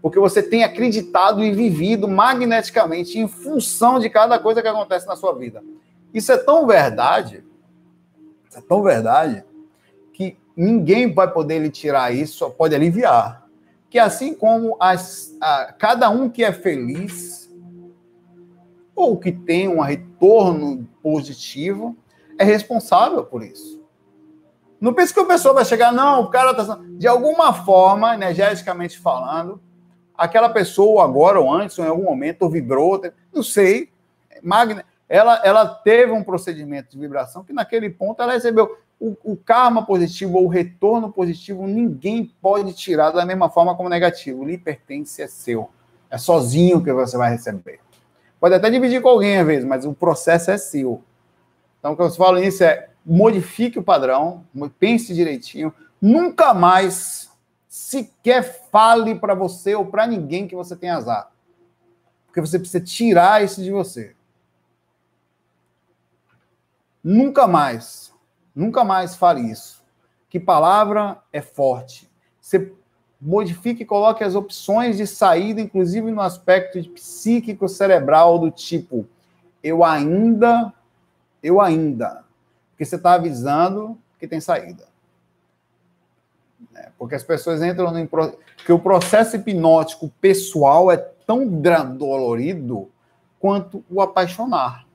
[0.02, 5.16] Porque você tem acreditado e vivido magneticamente em função de cada coisa que acontece na
[5.16, 5.62] sua vida.
[6.12, 7.44] Isso é tão verdade,
[8.54, 9.44] é tão verdade,
[10.12, 13.46] que ninguém vai poder lhe tirar isso, só pode aliviar.
[13.90, 17.48] Que assim como as, a, cada um que é feliz,
[18.94, 21.96] ou que tem um retorno positivo,
[22.36, 23.78] é responsável por isso.
[24.80, 26.80] Não pense que a pessoa vai chegar, não, o cara está.
[26.96, 29.60] De alguma forma, energeticamente falando,
[30.16, 33.00] aquela pessoa agora ou antes, ou em algum momento, vibrou,
[33.32, 33.90] não sei,
[34.42, 39.36] magne, ela, ela teve um procedimento de vibração que naquele ponto ela recebeu o, o
[39.36, 44.44] karma positivo ou o retorno positivo, ninguém pode tirar da mesma forma como negativo.
[44.44, 45.70] Lhe pertence, é seu.
[46.10, 47.80] É sozinho que você vai receber.
[48.40, 51.02] Pode até dividir com alguém às vezes, mas o processo é seu.
[51.78, 54.44] Então, o que eu falo nisso é modifique o padrão,
[54.78, 57.30] pense direitinho, nunca mais
[57.68, 61.30] sequer fale para você ou para ninguém que você tem azar.
[62.26, 64.14] Porque você precisa tirar isso de você.
[67.10, 68.12] Nunca mais,
[68.54, 69.82] nunca mais fale isso.
[70.28, 72.06] Que palavra é forte.
[72.38, 72.70] Você
[73.18, 79.06] modifique e coloque as opções de saída, inclusive no aspecto psíquico cerebral, do tipo,
[79.64, 80.70] eu ainda,
[81.42, 82.26] eu ainda.
[82.72, 84.84] Porque você está avisando que tem saída.
[86.74, 88.38] É, porque as pessoas entram no.
[88.66, 91.48] que o processo hipnótico pessoal é tão
[91.96, 92.90] dolorido
[93.40, 94.87] quanto o apaixonar.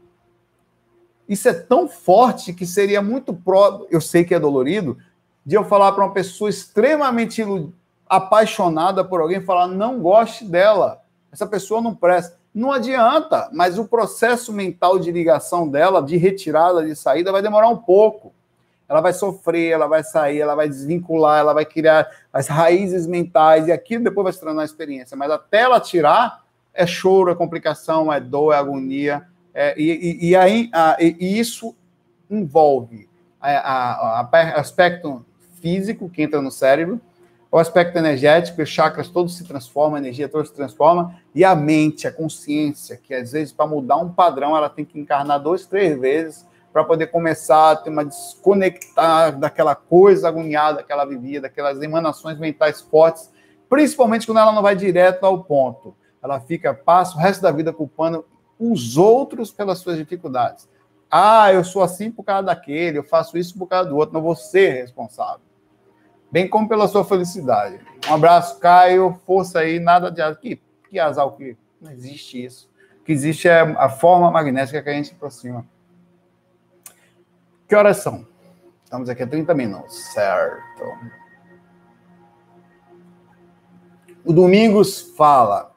[1.27, 3.85] Isso é tão forte que seria muito pró.
[3.89, 4.97] Eu sei que é dolorido,
[5.45, 7.43] de eu falar para uma pessoa extremamente
[8.07, 11.01] apaixonada por alguém, falar, não goste dela.
[11.31, 12.37] Essa pessoa não presta.
[12.53, 17.67] Não adianta, mas o processo mental de ligação dela, de retirada, de saída, vai demorar
[17.67, 18.31] um pouco.
[18.87, 23.67] Ela vai sofrer, ela vai sair, ela vai desvincular, ela vai criar as raízes mentais,
[23.67, 25.17] e aquilo depois vai se tornar experiência.
[25.17, 29.27] Mas até ela tirar, é choro, é complicação, é dor, é agonia.
[29.53, 31.75] É, e, e, aí, a, e isso
[32.29, 33.07] envolve
[33.39, 35.23] a, a, aspecto
[35.61, 36.99] físico que entra no cérebro,
[37.51, 41.53] o aspecto energético, os chakras todos se transformam, a energia toda se transforma, e a
[41.53, 45.65] mente, a consciência, que às vezes para mudar um padrão ela tem que encarnar dois,
[45.67, 51.39] três vezes para poder começar a ter uma desconectar daquela coisa agoniada que ela vivia,
[51.39, 53.31] daquelas emanações mentais fortes,
[53.69, 55.95] principalmente quando ela não vai direto ao ponto.
[56.23, 58.25] Ela fica, passa o resto da vida culpando
[58.59, 60.69] os outros pelas suas dificuldades.
[61.09, 64.21] Ah, eu sou assim por causa daquele, eu faço isso por causa do outro, não
[64.21, 65.53] vou ser responsável
[66.33, 67.79] bem como pela sua felicidade.
[68.09, 69.21] Um abraço, Caio.
[69.23, 72.67] Força aí, nada de que, que azar que não existe isso.
[72.99, 75.63] O que existe é a forma magnética que a gente aproxima.
[77.67, 78.25] Que horas são?
[78.83, 80.83] Estamos aqui há 30 minutos, certo?
[84.25, 85.71] O Domingos fala.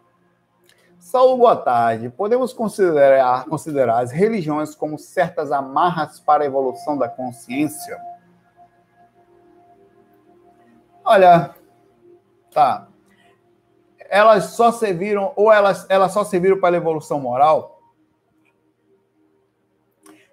[1.16, 2.10] Saulo, boa tarde.
[2.10, 7.98] Podemos considerar, considerar as religiões como certas amarras para a evolução da consciência?
[11.02, 11.54] Olha,
[12.52, 12.88] tá.
[13.98, 17.80] Elas só serviram, ou elas, elas só serviram para a evolução moral?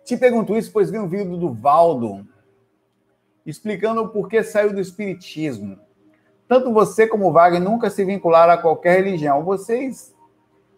[0.03, 2.27] Te pergunto isso, pois vi um vídeo do Valdo
[3.45, 5.79] explicando o porquê saiu do Espiritismo.
[6.45, 9.45] Tanto você como Wagner nunca se vincularam a qualquer religião.
[9.45, 10.12] Vocês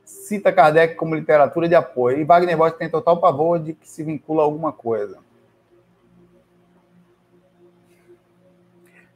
[0.05, 2.19] cita Kardec como literatura de apoio.
[2.19, 5.17] E Wagner Bosch tem total pavor de que se vincula a alguma coisa.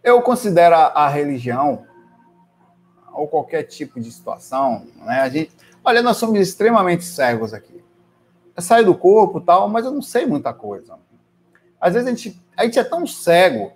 [0.04, 1.86] Eu considero a, religião
[3.14, 5.20] ou qualquer tipo de situação, né?
[5.20, 5.52] A gente,
[5.84, 7.84] olha, nós somos extremamente cegos aqui.
[8.56, 10.98] Eu saio do corpo, tal, mas eu não sei muita coisa.
[11.80, 13.74] Às vezes a gente, a gente é tão cego,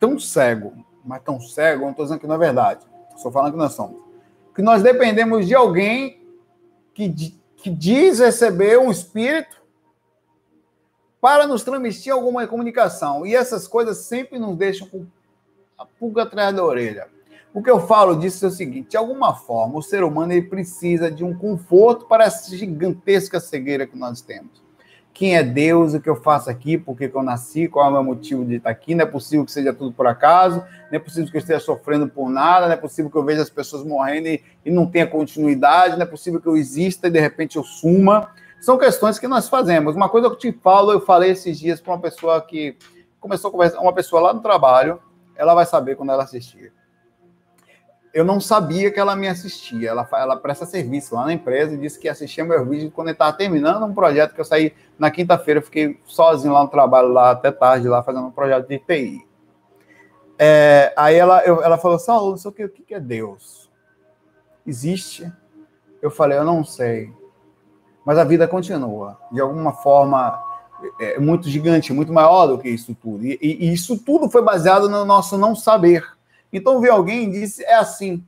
[0.00, 0.72] tão cego,
[1.04, 2.84] mas tão cego, não estou dizendo que não é verdade.
[3.14, 4.00] Estou falando que nós somos.
[4.54, 6.21] Que nós dependemos de alguém
[6.94, 9.62] que, que diz receber um espírito
[11.20, 13.24] para nos transmitir alguma comunicação.
[13.24, 15.06] E essas coisas sempre nos deixam com
[15.78, 17.06] a pulga atrás da orelha.
[17.54, 20.48] O que eu falo disso é o seguinte: de alguma forma, o ser humano ele
[20.48, 24.62] precisa de um conforto para essa gigantesca cegueira que nós temos.
[25.14, 25.92] Quem é Deus?
[25.92, 26.78] O que eu faço aqui?
[26.78, 27.68] Por que, eu nasci?
[27.68, 28.94] Qual é o meu motivo de estar aqui?
[28.94, 30.64] Não é possível que seja tudo por acaso.
[30.90, 32.66] Não é possível que eu esteja sofrendo por nada.
[32.66, 35.96] Não é possível que eu veja as pessoas morrendo e, e não tenha continuidade.
[35.96, 38.30] Não é possível que eu exista e de repente eu suma.
[38.60, 39.94] São questões que nós fazemos.
[39.94, 42.76] Uma coisa que eu te falo, eu falei esses dias para uma pessoa que
[43.20, 45.00] começou a conversar, uma pessoa lá no trabalho,
[45.36, 46.72] ela vai saber quando ela assistir.
[48.12, 49.88] Eu não sabia que ela me assistia.
[49.88, 53.14] Ela, ela presta serviço lá na empresa e disse que assistia meu vídeo quando ele
[53.14, 55.62] estava terminando um projeto que eu saí na quinta-feira.
[55.62, 59.26] Fiquei sozinho lá no trabalho, lá até tarde, lá fazendo um projeto de TI.
[60.38, 63.70] É, aí ela, eu, ela falou, Saulo, não o que, o que é Deus?
[64.66, 65.32] Existe?
[66.00, 67.12] Eu falei, eu não sei.
[68.04, 69.18] Mas a vida continua.
[69.30, 70.38] De alguma forma,
[71.00, 73.24] é, é muito gigante, muito maior do que isso tudo.
[73.24, 76.04] E, e, isso tudo foi baseado no nosso não saber.
[76.52, 78.24] Então, ver alguém e disse, é assim.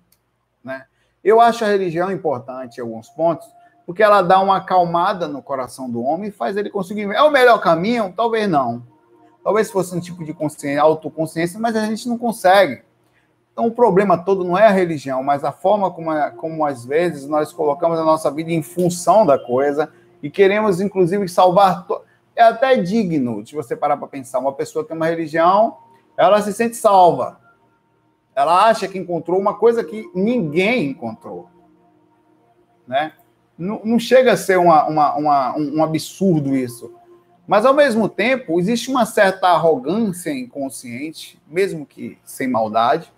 [0.63, 0.85] Né?
[1.23, 3.47] Eu acho a religião importante em alguns pontos,
[3.87, 7.03] porque ela dá uma acalmada no coração do homem e faz ele conseguir.
[7.13, 8.13] É o melhor caminho?
[8.17, 8.83] Talvez não.
[9.43, 12.83] Talvez fosse um tipo de consciência, autoconsciência, mas a gente não consegue.
[13.53, 17.27] Então, o problema todo não é a religião, mas a forma como, como às vezes
[17.29, 21.87] nós colocamos a nossa vida em função da coisa e queremos, inclusive, salvar.
[21.87, 22.01] To
[22.37, 24.41] é até digno de você parar para pensar.
[24.41, 25.77] Uma pessoa que tem uma religião,
[26.17, 27.39] ela se sente salva.
[28.35, 31.49] Ela acha que encontrou uma coisa que ninguém encontrou.
[32.87, 33.13] Né?
[33.57, 36.93] Não, não chega a ser uma, uma, uma, um absurdo isso.
[37.47, 43.13] Mas, ao mesmo tempo, existe uma certa arrogância inconsciente, mesmo que sem maldade,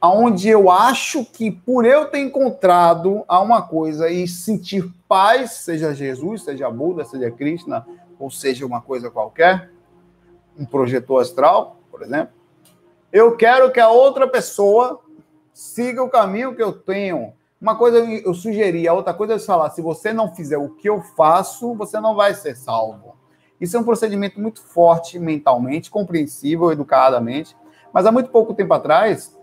[0.00, 5.94] aonde eu acho que por eu ter encontrado a uma coisa e sentir paz, seja
[5.94, 7.86] Jesus, seja Buda, seja Krishna,
[8.18, 9.70] ou seja uma coisa qualquer,
[10.58, 12.34] um projetor astral, por exemplo,
[13.12, 15.00] eu quero que a outra pessoa
[15.52, 17.32] siga o caminho que eu tenho.
[17.60, 20.88] Uma coisa eu sugeri, a outra coisa é falar: se você não fizer o que
[20.88, 23.16] eu faço, você não vai ser salvo.
[23.60, 27.56] Isso é um procedimento muito forte mentalmente, compreensível, educadamente.
[27.92, 29.38] Mas há muito pouco tempo atrás,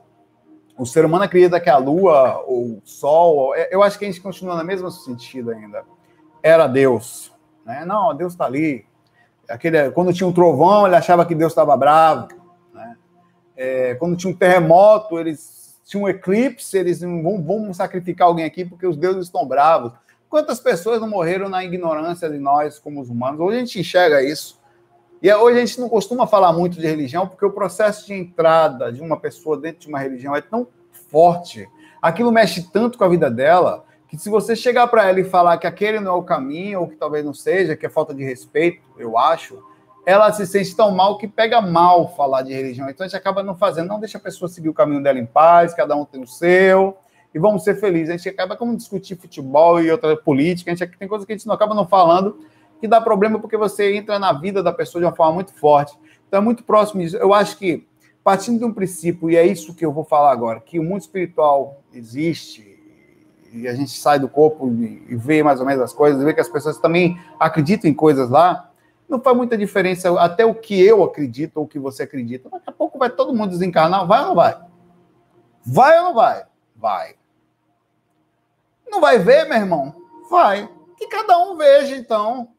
[0.78, 4.20] o ser humano acredita que a Lua, ou o Sol, eu acho que a gente
[4.20, 5.86] continua no mesmo sentido ainda,
[6.41, 7.32] era Deus.
[7.66, 7.86] Né?
[7.86, 8.86] Não, Deus está ali.
[9.48, 12.39] Aquele, quando tinha um trovão, ele achava que Deus estava bravo.
[13.62, 18.64] É, quando tinha um terremoto, eles tinham um eclipse, eles vão, vão sacrificar alguém aqui
[18.64, 19.91] porque os deuses estão bravos.
[20.30, 23.41] Quantas pessoas não morreram na ignorância de nós como os humanos?
[23.41, 24.57] Hoje a gente enxerga isso.
[25.22, 28.93] E hoje a gente não costuma falar muito de religião, porque o processo de entrada
[28.93, 30.66] de uma pessoa dentro de uma religião é tão
[31.12, 31.68] forte,
[32.01, 35.57] aquilo mexe tanto com a vida dela, que se você chegar para ela e falar
[35.57, 38.24] que aquele não é o caminho, ou que talvez não seja, que é falta de
[38.24, 39.62] respeito, eu acho,
[40.10, 42.89] ela se sente tão mal que pega mal falar de religião.
[42.89, 45.26] Então a gente acaba não fazendo, não deixa a pessoa seguir o caminho dela em
[45.26, 46.97] paz, cada um tem o seu,
[47.32, 48.10] e vamos ser felizes.
[48.10, 51.38] A gente acaba como discutir futebol e outra política, a gente tem coisas que a
[51.38, 52.39] gente não acaba não falando,
[52.82, 55.95] que dá problema porque você entra na vida da pessoa de uma forma muito forte.
[56.28, 57.16] Então é muito próximo disso.
[57.16, 57.88] Eu acho que,
[58.24, 61.01] partindo de um princípio, e é isso que eu vou falar agora, que o mundo
[61.01, 62.66] espiritual existe,
[63.53, 66.41] e a gente sai do corpo e vê mais ou menos as coisas, vê que
[66.41, 68.69] as pessoas também acreditam em coisas lá,
[69.10, 72.49] não faz muita diferença até o que eu acredito ou o que você acredita.
[72.49, 74.62] Daqui a pouco vai todo mundo desencarnar, vai ou não vai?
[75.66, 76.45] Vai ou não vai?
[76.76, 77.16] Vai.
[78.88, 79.95] Não vai ver, meu irmão?
[80.30, 80.70] Vai.
[80.95, 82.49] Que cada um veja, então,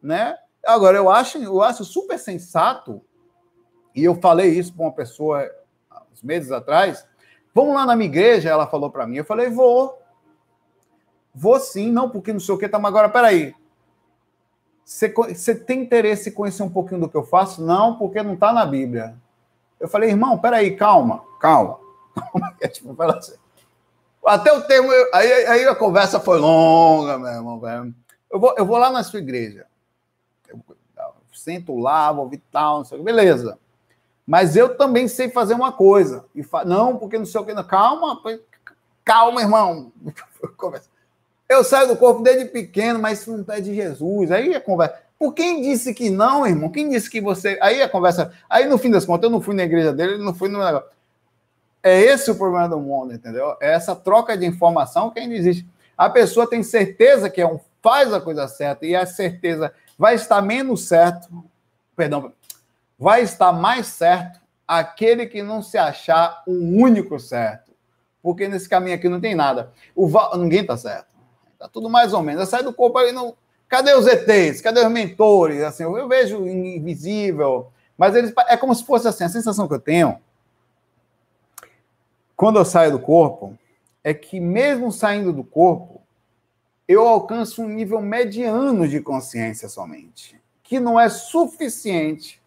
[0.00, 0.36] né?
[0.64, 3.02] Agora, eu acho, eu acho super sensato,
[3.94, 5.50] e eu falei isso para uma pessoa
[6.12, 7.06] uns meses atrás,
[7.52, 9.98] vamos lá na minha igreja, ela falou para mim, eu falei, vou.
[11.34, 13.54] Vou sim, não, porque não sei o que, tá, mas agora, peraí,
[14.84, 17.62] você, tem interesse em conhecer um pouquinho do que eu faço?
[17.62, 19.14] Não, porque não está na Bíblia.
[19.80, 21.78] Eu falei, irmão, peraí, calma, calma.
[22.60, 23.34] É tipo, assim.
[24.24, 24.88] Até o termo.
[25.12, 27.60] Aí, aí a conversa foi longa, meu irmão.
[28.30, 29.66] Eu vou, eu vou lá na sua igreja.
[30.48, 30.62] Eu,
[30.96, 33.04] eu sento lá, vou ouvir tal, não sei o que.
[33.04, 33.58] Beleza.
[34.24, 36.24] Mas eu também sei fazer uma coisa.
[36.34, 36.64] E fa...
[36.64, 37.54] Não, porque não sei o que.
[37.64, 38.22] Calma,
[39.04, 39.92] calma, irmão.
[40.56, 40.91] Conversa.
[41.52, 44.30] Eu saio do corpo desde pequeno, mas isso não é de Jesus.
[44.30, 44.98] Aí a conversa.
[45.18, 46.70] Por quem disse que não, irmão?
[46.70, 47.58] Quem disse que você.
[47.60, 48.32] Aí a conversa.
[48.48, 50.58] Aí no fim das contas, eu não fui na igreja dele, ele não fui no
[50.58, 50.88] negócio.
[51.82, 53.56] É esse o problema do mundo, entendeu?
[53.60, 55.68] É essa troca de informação que ainda existe.
[55.96, 60.14] A pessoa tem certeza que é um, faz a coisa certa e a certeza vai
[60.14, 61.28] estar menos certo,
[61.94, 62.32] perdão,
[62.98, 67.72] vai estar mais certo aquele que não se achar o único certo.
[68.22, 69.72] Porque nesse caminho aqui não tem nada.
[69.94, 71.11] O ninguém está certo.
[71.62, 72.48] Tá tudo mais ou menos.
[72.48, 73.36] Sai do corpo aí, não.
[73.68, 74.60] Cadê os ETs?
[74.60, 75.62] Cadê os mentores?
[75.62, 79.78] Assim, eu vejo invisível, mas eles é como se fosse assim, a sensação que eu
[79.78, 80.18] tenho
[82.34, 83.56] quando eu saio do corpo
[84.02, 86.02] é que mesmo saindo do corpo,
[86.88, 92.42] eu alcanço um nível mediano de consciência somente, que não é suficiente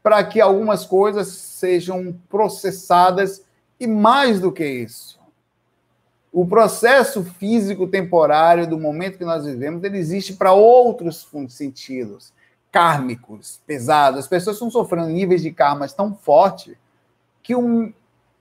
[0.00, 3.44] para que algumas coisas sejam processadas
[3.80, 5.23] e mais do que isso
[6.34, 12.32] o processo físico temporário do momento que nós vivemos, ele existe para outros sentidos,
[12.72, 14.18] kármicos, pesados.
[14.18, 16.74] As pessoas estão sofrendo níveis de karmas tão fortes
[17.40, 17.92] que, um,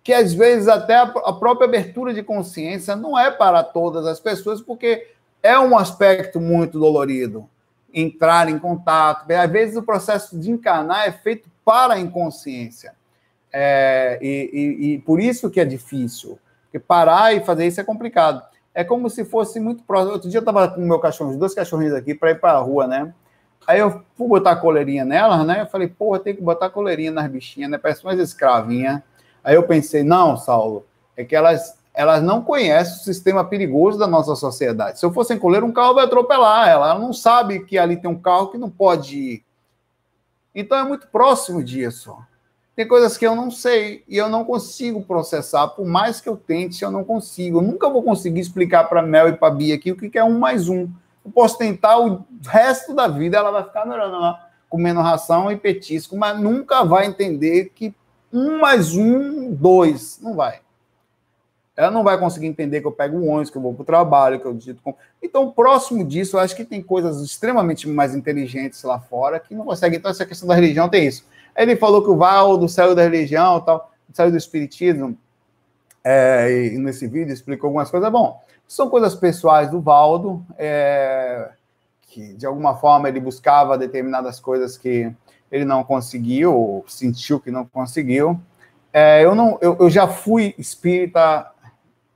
[0.04, 4.20] que às vezes até a, a própria abertura de consciência não é para todas as
[4.20, 5.10] pessoas, porque
[5.44, 7.48] é um aspecto muito dolorido
[7.94, 9.32] entrar em contato.
[9.32, 12.96] Às vezes o processo de encarnar é feito para a inconsciência.
[13.52, 16.40] É, e, e, e por isso que é difícil.
[16.74, 18.42] Porque parar e fazer isso é complicado.
[18.74, 20.14] É como se fosse muito próximo.
[20.14, 22.88] Outro dia eu estava com meu cachorro, dois cachorrinhos aqui, para ir para a rua,
[22.88, 23.14] né?
[23.68, 25.62] Aí eu fui botar a coleirinha nelas, né?
[25.62, 27.78] Eu falei, porra, tem que botar coleirinha nas bichinhas, né?
[27.78, 29.04] Parece umas escravinhas.
[29.44, 34.08] Aí eu pensei, não, Saulo, é que elas, elas não conhecem o sistema perigoso da
[34.08, 34.98] nossa sociedade.
[34.98, 36.90] Se eu fosse coleira, um carro vai atropelar ela.
[36.90, 39.46] Ela não sabe que ali tem um carro que não pode ir.
[40.56, 42.18] Então é muito próximo disso.
[42.76, 46.36] Tem coisas que eu não sei e eu não consigo processar, por mais que eu
[46.36, 47.60] tente, eu não consigo.
[47.60, 50.40] Eu nunca vou conseguir explicar para Mel e para Bia aqui o que é um
[50.40, 50.90] mais um.
[51.24, 56.18] Eu posso tentar o resto da vida, ela vai ficar lá, comendo ração e petisco,
[56.18, 57.94] mas nunca vai entender que
[58.32, 60.20] um mais um, dois.
[60.20, 60.60] Não vai.
[61.76, 63.86] Ela não vai conseguir entender que eu pego um ônibus, que eu vou para o
[63.86, 64.96] trabalho, que eu digito com.
[65.22, 69.66] Então, próximo disso, eu acho que tem coisas extremamente mais inteligentes lá fora que não
[69.66, 69.98] conseguem.
[69.98, 71.26] Então, essa questão da religião tem isso.
[71.56, 75.18] Ele falou que o Val do céu da religião, tal, saiu do espiritismo,
[76.04, 78.12] é, e nesse vídeo explicou algumas coisas.
[78.12, 81.50] Bom, são coisas pessoais do Valdo, é,
[82.10, 85.12] que de alguma forma ele buscava determinadas coisas que
[85.52, 88.40] ele não conseguiu, sentiu que não conseguiu.
[88.92, 91.52] É, eu, não, eu, eu já fui espírita,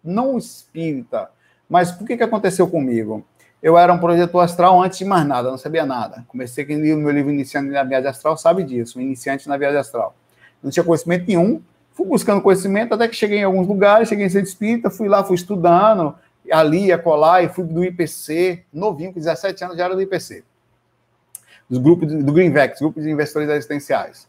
[0.03, 1.29] não espírita,
[1.69, 3.25] mas por que, que aconteceu comigo?
[3.61, 6.23] Eu era um projetor astral antes de mais nada, não sabia nada.
[6.27, 9.79] Comecei com o meu livro Iniciante na Viagem Astral, sabe disso, um iniciante na Viagem
[9.79, 10.15] Astral.
[10.61, 14.29] Não tinha conhecimento nenhum, fui buscando conhecimento até que cheguei em alguns lugares, cheguei em
[14.29, 16.15] centro espírita, fui lá, fui estudando,
[16.51, 20.43] ali, acolá, e fui do IPC, novinho, com 17 anos já era do IPC.
[21.69, 24.27] Dos grupos do Greenvex, grupo de investidores existenciais.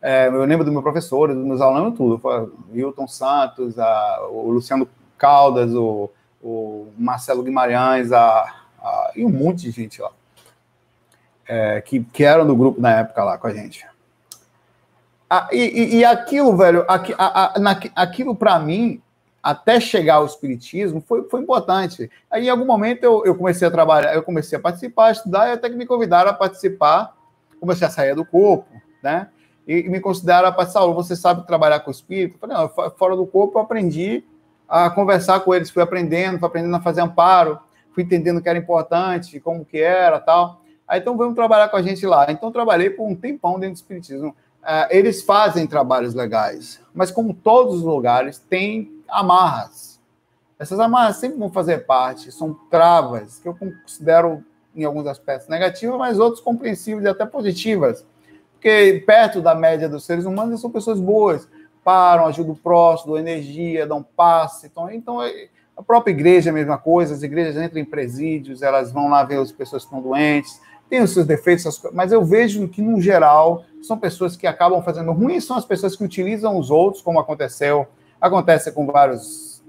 [0.00, 2.20] É, eu lembro do meu professor, dos meus alunos, tudo.
[2.72, 6.10] Hilton Santos, a, o Luciano Caldas, o
[6.42, 10.10] o Marcelo Guimarães, a, a, e um monte de gente lá,
[11.46, 13.86] é, que, que eram do grupo na época lá com a gente.
[15.30, 19.00] Ah, e, e, aquilo, velho, aqui, a, a, na, aquilo para mim,
[19.42, 22.10] até chegar ao espiritismo, foi, foi importante.
[22.30, 25.48] Aí, em algum momento, eu, eu comecei a trabalhar, eu comecei a participar, a estudar,
[25.48, 27.16] e até que me convidaram a participar,
[27.58, 28.68] comecei a sair do corpo,
[29.02, 29.28] né?
[29.66, 30.86] E, e me consideraram a participar.
[30.88, 32.34] Você sabe trabalhar com o espírito?
[32.34, 34.22] Eu falei, não, fora do corpo, eu aprendi
[34.68, 37.58] a conversar com eles, fui aprendendo, fui aprendendo a fazer amparo,
[37.92, 40.62] fui entendendo que era importante, como que era, tal.
[40.86, 42.26] Aí, então, vamos trabalhar com a gente lá.
[42.30, 47.34] Então, trabalhei por um tempão dentro do espiritismo uh, eles fazem trabalhos legais, mas como
[47.34, 50.00] todos os lugares, tem amarras.
[50.58, 55.98] Essas amarras sempre vão fazer parte, são travas que eu considero, em alguns aspectos, negativas,
[55.98, 58.06] mas outros compreensíveis e até positivas.
[58.52, 61.48] Porque perto da média dos seres humanos, são pessoas boas,
[61.82, 64.66] param, ajudam o próximo, dão energia, dão passe.
[64.66, 65.48] Então, então é,
[65.82, 69.24] a própria igreja é a mesma coisa, as igrejas entram em presídios, elas vão lá
[69.24, 73.00] ver as pessoas que estão doentes, tem os seus defeitos, mas eu vejo que, no
[73.00, 77.18] geral, são pessoas que acabam fazendo ruim, são as pessoas que utilizam os outros, como
[77.18, 77.86] aconteceu,
[78.20, 79.60] acontece com vários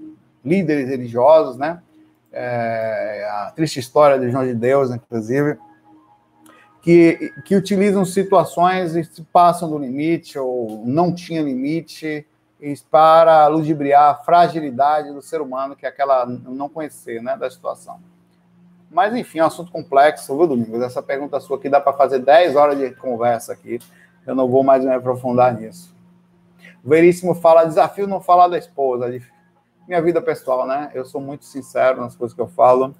[0.44, 1.80] líderes religiosos, né?
[2.32, 5.58] É, a triste história de João de Deus, inclusive,
[6.80, 12.24] que, que utilizam situações e se passam do limite ou não tinha limite
[12.90, 18.00] para ludibriar a fragilidade do ser humano, que é aquela não conhecer né, da situação.
[18.90, 20.80] Mas, enfim, é um assunto complexo, viu, Domingos?
[20.80, 23.80] Essa pergunta sua aqui dá para fazer 10 horas de conversa aqui.
[24.26, 25.94] Eu não vou mais me aprofundar nisso.
[26.82, 29.06] Veríssimo fala: desafio não falar da esposa.
[29.86, 30.90] Minha vida pessoal, né?
[30.94, 32.94] Eu sou muito sincero nas coisas que eu falo.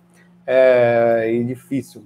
[0.47, 2.05] É, e difícil.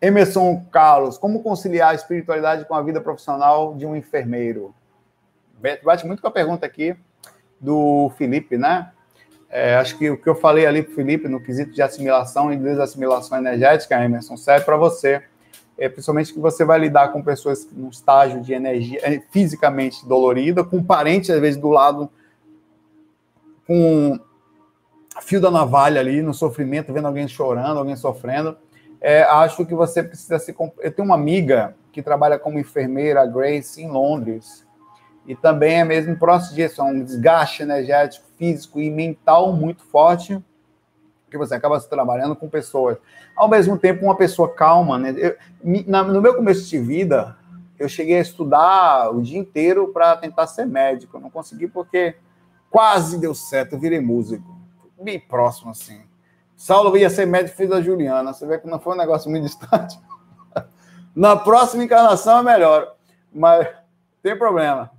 [0.00, 4.74] Emerson Carlos, como conciliar a espiritualidade com a vida profissional de um enfermeiro?
[5.82, 6.96] Bate muito com a pergunta aqui
[7.60, 8.90] do Felipe, né?
[9.48, 12.52] É, acho que o que eu falei ali para o Felipe no quesito de assimilação
[12.52, 15.22] e desassimilação energética, Emerson, serve para você.
[15.78, 20.64] É, principalmente que você vai lidar com pessoas num estágio de energia é, fisicamente dolorida,
[20.64, 22.10] com parentes, às vezes, do lado,
[23.66, 24.18] com
[25.20, 28.56] fio da navalha ali, no sofrimento, vendo alguém chorando, alguém sofrendo.
[29.00, 30.54] É, acho que você precisa se.
[30.78, 34.64] Eu tenho uma amiga que trabalha como enfermeira, Grace, em Londres,
[35.26, 40.42] e também é mesmo próximo disso, é um desgaste energético físico e mental muito forte,
[41.30, 42.98] que você acaba se trabalhando com pessoas.
[43.36, 45.14] Ao mesmo tempo, uma pessoa calma, né?
[45.16, 45.36] Eu,
[45.86, 47.36] na, no meu começo de vida,
[47.78, 51.16] eu cheguei a estudar o dia inteiro para tentar ser médico.
[51.16, 52.16] Eu não consegui porque
[52.68, 54.60] quase deu certo, eu virei músico.
[55.00, 56.02] Bem próximo, assim.
[56.56, 58.32] Saulo ia ser médico, fiz a Juliana.
[58.32, 59.98] Você vê que não foi um negócio muito distante.
[61.14, 62.94] Na próxima encarnação é melhor.
[63.32, 63.66] Mas
[64.22, 64.90] tem problema.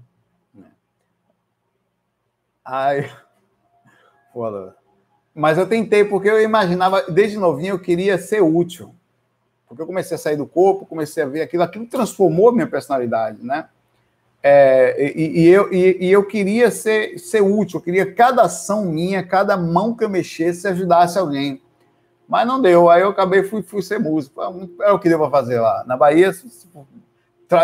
[2.66, 3.10] Ai,
[4.34, 4.76] Foda.
[5.34, 8.94] Mas eu tentei, porque eu imaginava, desde novinho, eu queria ser útil.
[9.68, 13.44] Porque eu comecei a sair do corpo, comecei a ver aquilo, aquilo transformou minha personalidade,
[13.44, 13.70] né?
[14.42, 18.86] É, e, e, eu, e, e, eu queria ser, ser útil, eu queria cada ação
[18.86, 21.62] minha, cada mão que eu mexesse ajudasse alguém.
[22.28, 24.42] Mas não deu, aí eu acabei, fui, fui ser músico.
[24.82, 25.84] Era o que deu para fazer lá.
[25.88, 26.32] Na Bahia,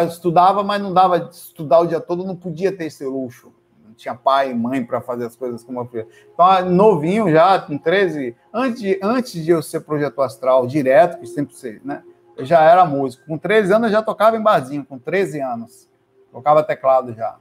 [0.07, 3.51] estudava, mas não dava de estudar o dia todo, não podia ter esse luxo
[3.99, 6.05] tinha pai e mãe para fazer as coisas como eu fiz.
[6.33, 11.27] Então, novinho já, com 13, antes de, antes de eu ser projetor astral direto, que
[11.27, 12.03] sempre sei, né?
[12.37, 13.25] Eu já era músico.
[13.25, 15.89] Com 13 anos eu já tocava em barzinho, com 13 anos.
[16.31, 17.37] Tocava teclado já.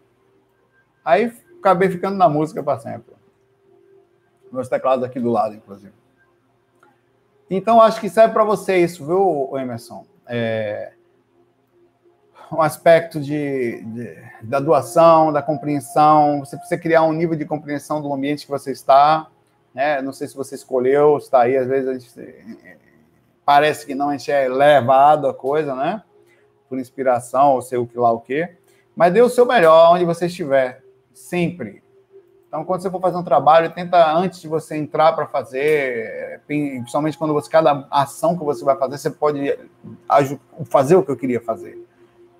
[1.04, 3.14] Aí acabei ficando na música para sempre.
[4.50, 5.92] Meus teclados aqui do lado, inclusive.
[7.48, 10.04] Então, acho que serve para você isso, viu, Emerson?
[10.26, 10.92] É,
[12.52, 16.40] um aspecto de, de, da doação, da compreensão.
[16.40, 19.28] Você precisa criar um nível de compreensão do ambiente que você está.
[19.74, 20.00] Né?
[20.00, 22.78] Não sei se você escolheu, está aí, às vezes a gente,
[23.44, 26.02] parece que não, a gente é levado a coisa, né?
[26.68, 28.56] Por inspiração, ou sei o que lá o quê.
[28.96, 30.82] Mas dê o seu melhor onde você estiver,
[31.12, 31.82] sempre.
[32.48, 37.18] Então, quando você for fazer um trabalho, tenta, antes de você entrar para fazer, principalmente
[37.18, 39.58] quando você, cada ação que você vai fazer, você pode
[40.64, 41.87] fazer o que eu queria fazer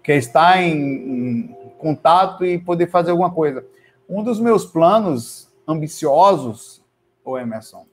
[0.09, 3.63] que é estar em, em contato e poder fazer alguma coisa.
[4.09, 6.83] Um dos meus planos ambiciosos,
[7.23, 7.85] o Emerson,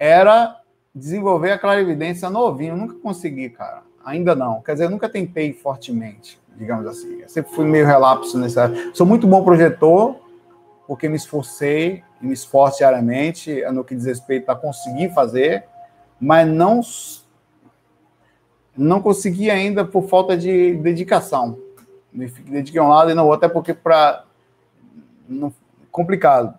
[0.00, 0.60] era
[0.92, 2.72] desenvolver a clarividência novinho.
[2.72, 3.84] Eu nunca consegui, cara.
[4.04, 4.60] Ainda não.
[4.62, 7.20] Quer dizer, eu nunca tentei fortemente, digamos assim.
[7.20, 8.72] Eu sempre fui meio relapso nessa.
[8.92, 10.16] Sou muito bom projetor,
[10.88, 15.66] porque me esforcei e me esforço diariamente no que diz respeito a conseguir fazer,
[16.20, 16.82] mas não
[18.78, 21.58] não consegui ainda por falta de dedicação.
[22.12, 24.24] Me dediquei a um lado e não outro, até porque para
[25.90, 26.56] complicado.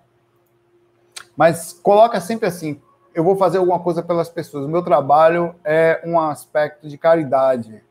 [1.36, 2.80] Mas coloca sempre assim:
[3.16, 4.66] eu vou fazer alguma coisa pelas pessoas.
[4.66, 7.82] O meu trabalho é um aspecto de caridade,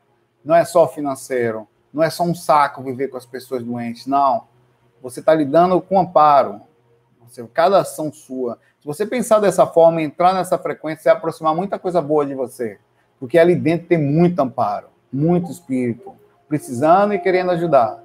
[0.45, 4.47] não é só financeiro, não é só um saco viver com as pessoas doentes, não.
[5.01, 6.61] Você está lidando com amparo.
[7.27, 8.59] Você, cada ação sua.
[8.79, 12.79] Se você pensar dessa forma, entrar nessa frequência, vai aproximar muita coisa boa de você.
[13.19, 16.15] Porque ali dentro tem muito amparo, muito espírito,
[16.47, 18.01] precisando e querendo ajudar.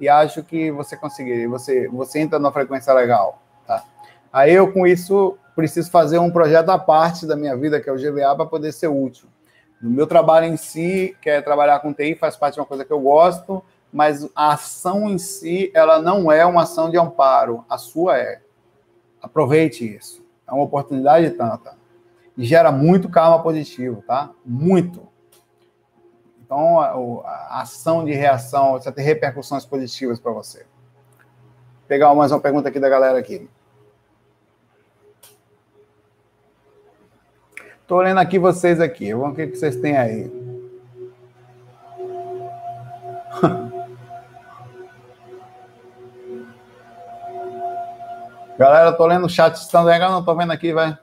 [0.00, 3.42] E acho que você conseguiria, você, você entra numa frequência legal.
[3.66, 3.84] Tá?
[4.32, 7.92] Aí eu, com isso, preciso fazer um projeto à parte da minha vida, que é
[7.92, 9.28] o GBA, para poder ser útil.
[9.80, 12.84] No meu trabalho em si, que é trabalhar com TI, faz parte de uma coisa
[12.84, 17.64] que eu gosto, mas a ação em si, ela não é uma ação de amparo,
[17.68, 18.40] a sua é.
[19.22, 20.24] Aproveite isso.
[20.46, 21.77] É uma oportunidade tanta.
[22.38, 24.30] E gera muito karma positivo, tá?
[24.46, 25.08] Muito.
[26.40, 30.60] Então, a, ação de reação, você tem repercussões positivas para você.
[30.60, 30.68] Vou
[31.88, 33.50] pegar mais uma pergunta aqui da galera aqui.
[37.82, 39.12] Estou lendo aqui vocês aqui.
[39.12, 40.30] Vamos ver o que vocês têm aí.
[48.56, 50.12] Galera, tô lendo o chat, estão legal?
[50.12, 50.98] Não tô vendo aqui, vai.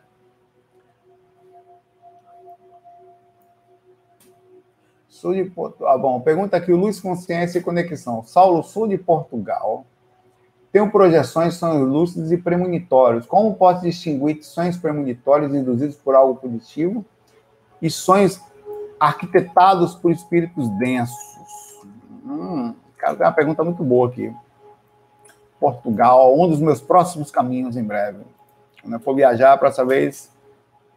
[5.15, 5.93] Sul de Portugal.
[5.93, 8.21] Ah, bom, pergunta aqui Luz Consciência e Conexão.
[8.23, 9.85] Saulo, sul de Portugal.
[10.73, 13.25] Tenho projeções, sonhos lúcidos e premonitórios.
[13.25, 17.05] Como posso distinguir sonhos premonitórios induzidos por algo positivo
[17.81, 18.41] e sonhos
[18.99, 21.15] arquitetados por espíritos densos?
[22.25, 24.35] Hum, cara, tem uma pergunta muito boa aqui.
[25.57, 28.19] Portugal, um dos meus próximos caminhos em breve.
[28.81, 30.29] Quando eu for viajar, a próxima vez,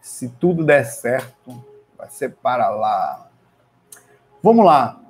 [0.01, 1.63] se tudo der certo,
[1.97, 3.28] vai ser para lá.
[4.43, 5.01] Vamos lá.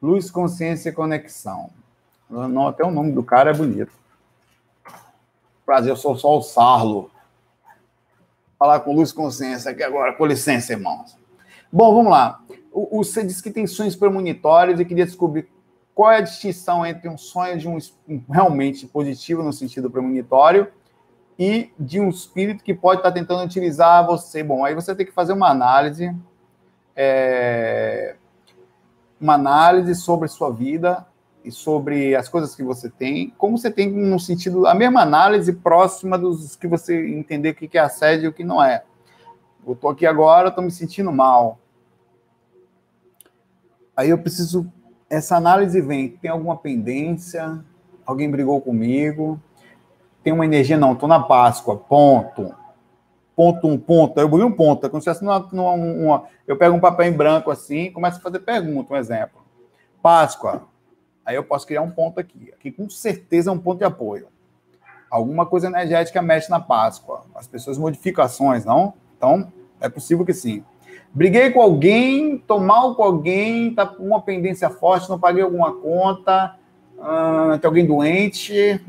[0.00, 1.70] Luz, consciência e conexão.
[2.28, 3.92] Não, até o nome do cara é bonito.
[5.64, 7.10] Prazer, eu sou só o Sarlo.
[8.58, 11.16] Falar com luz consciência aqui agora, com licença, irmãos.
[11.72, 12.40] Bom, vamos lá.
[12.72, 15.48] O, você disse que tem sonhos premonitórios e queria descobrir
[15.94, 17.78] qual é a distinção entre um sonho de um,
[18.08, 20.68] um realmente positivo no sentido premonitório
[21.38, 24.42] e de um espírito que pode estar tentando utilizar você.
[24.42, 26.14] Bom, aí você tem que fazer uma análise,
[27.00, 28.16] é,
[29.20, 31.06] uma análise sobre sua vida
[31.44, 35.52] e sobre as coisas que você tem, como você tem no sentido, a mesma análise
[35.52, 38.82] próxima dos que você entender o que é assédio e o que não é.
[39.64, 41.60] Eu estou aqui agora, estou me sentindo mal.
[43.96, 44.70] Aí eu preciso
[45.08, 47.64] essa análise vem, tem alguma pendência,
[48.04, 49.40] alguém brigou comigo,
[50.22, 52.54] tem uma energia, não, estou na Páscoa, ponto.
[53.38, 54.18] Ponto, um ponto.
[54.18, 57.12] Eu um ponto, é como se fosse numa, numa, uma, eu pego um papel em
[57.12, 59.40] branco assim começo a fazer pergunta, um exemplo.
[60.02, 60.62] Páscoa.
[61.24, 62.52] Aí eu posso criar um ponto aqui.
[62.52, 64.26] Aqui com certeza é um ponto de apoio.
[65.08, 67.26] Alguma coisa energética mexe na Páscoa.
[67.32, 68.94] As pessoas modificam ações, não?
[69.16, 70.64] Então, é possível que sim.
[71.14, 75.76] Briguei com alguém, tô mal com alguém, tá com uma pendência forte, não paguei alguma
[75.76, 76.56] conta,
[76.98, 78.84] uh, tem alguém doente.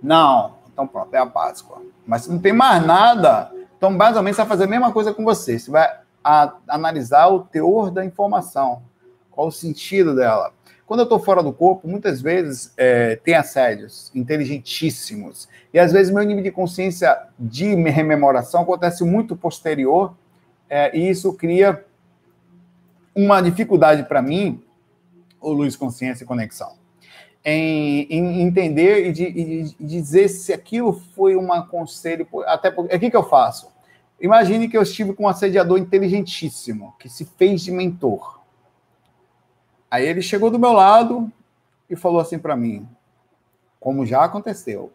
[0.00, 0.53] Não.
[0.74, 1.80] Então pronto, é a Páscoa.
[2.04, 5.24] Mas se não tem mais nada, então menos você vai fazer a mesma coisa com
[5.24, 5.56] você.
[5.56, 5.88] Você vai
[6.22, 8.82] a, analisar o teor da informação,
[9.30, 10.52] qual o sentido dela.
[10.84, 15.48] Quando eu estou fora do corpo, muitas vezes é, tem assédios inteligentíssimos.
[15.72, 20.14] E às vezes meu nível de consciência de rememoração acontece muito posterior
[20.68, 21.84] é, e isso cria
[23.14, 24.62] uma dificuldade para mim,
[25.40, 26.72] o Luz Consciência e Conexão,
[27.44, 32.98] em, em entender e, de, e dizer se aquilo foi um conselho, até porque, o
[32.98, 33.72] que, que eu faço?
[34.20, 38.40] Imagine que eu estive com um assediador inteligentíssimo, que se fez de mentor.
[39.90, 41.30] Aí ele chegou do meu lado
[41.90, 42.88] e falou assim para mim,
[43.78, 44.90] como já aconteceu,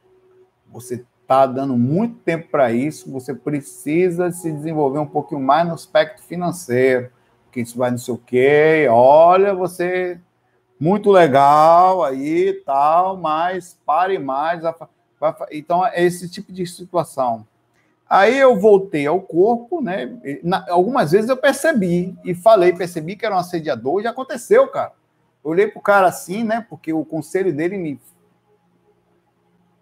[0.68, 5.76] você está dando muito tempo para isso, você precisa se desenvolver um pouquinho mais no
[5.76, 7.12] aspecto financeiro,
[7.52, 10.20] que isso vai não sei o quê, olha, você
[10.80, 14.63] muito legal aí tal, mas pare mais.
[15.51, 17.45] Então, é esse tipo de situação.
[18.09, 20.17] Aí eu voltei ao corpo, né?
[20.69, 24.93] algumas vezes eu percebi e falei, percebi que era um assediador, e já aconteceu, cara.
[25.43, 26.65] Eu olhei pro cara assim, né?
[26.67, 27.99] Porque o conselho dele me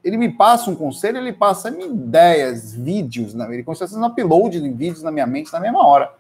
[0.04, 3.46] ele me passa um conselho, ele passa ideias, vídeos, né?
[3.54, 6.14] ele consegue fazer um upload de vídeos na minha mente na mesma hora.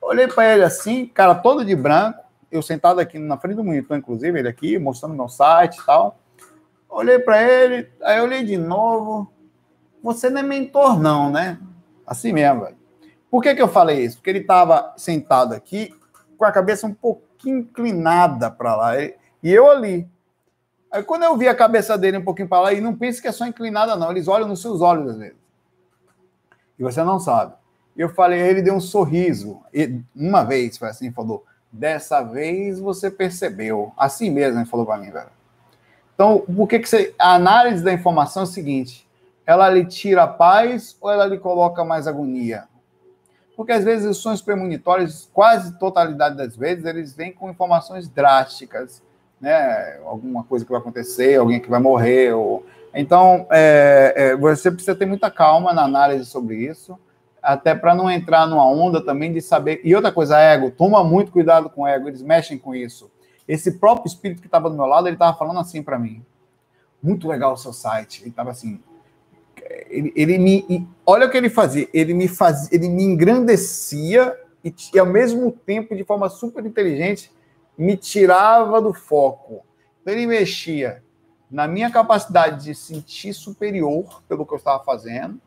[0.00, 2.23] olhei para ele assim, cara todo de branco,
[2.56, 6.18] eu sentado aqui na frente do monitor, inclusive, ele aqui, mostrando meu site e tal.
[6.88, 9.32] Olhei para ele, aí eu olhei de novo.
[10.02, 11.58] Você não é mentor, não, né?
[12.06, 12.76] Assim mesmo, velho.
[13.30, 14.18] Por que, que eu falei isso?
[14.18, 15.92] Porque ele estava sentado aqui
[16.38, 19.00] com a cabeça um pouquinho inclinada para lá.
[19.00, 20.08] E eu ali.
[20.90, 23.26] Aí quando eu vi a cabeça dele um pouquinho para lá, e não pense que
[23.26, 24.10] é só inclinada, não.
[24.10, 25.36] Eles olham nos seus olhos às vezes.
[26.78, 27.54] E você não sabe.
[27.96, 29.60] Eu falei, ele deu um sorriso.
[29.72, 31.44] E uma vez, foi assim, falou:
[31.74, 33.92] dessa vez você percebeu.
[33.96, 35.26] Assim mesmo, ele falou para mim, velho.
[36.14, 37.12] Então, por que, que você.
[37.18, 39.06] A análise da informação é o seguinte:
[39.44, 42.64] ela lhe tira paz ou ela lhe coloca mais agonia?
[43.56, 49.02] Porque às vezes os sonhos premonitórios, quase totalidade das vezes, eles vêm com informações drásticas,
[49.40, 49.98] né?
[50.04, 52.32] Alguma coisa que vai acontecer, alguém que vai morrer.
[52.32, 52.64] Ou...
[52.92, 56.98] Então, é, é, você precisa ter muita calma na análise sobre isso,
[57.44, 59.80] até para não entrar numa onda também de saber.
[59.84, 63.10] E outra coisa, ego, toma muito cuidado com o ego, eles mexem com isso.
[63.46, 66.24] Esse próprio espírito que estava do meu lado, ele estava falando assim para mim:
[67.02, 68.22] muito legal o seu site.
[68.22, 68.80] Ele estava assim,
[69.90, 70.88] ele, ele me.
[71.04, 71.86] Olha o que ele fazia.
[71.92, 74.34] Ele me fazia, ele me engrandecia
[74.64, 77.30] e, e, ao mesmo tempo, de forma super inteligente,
[77.76, 79.62] me tirava do foco.
[80.00, 81.02] Então, ele mexia
[81.50, 85.38] na minha capacidade de sentir superior pelo que eu estava fazendo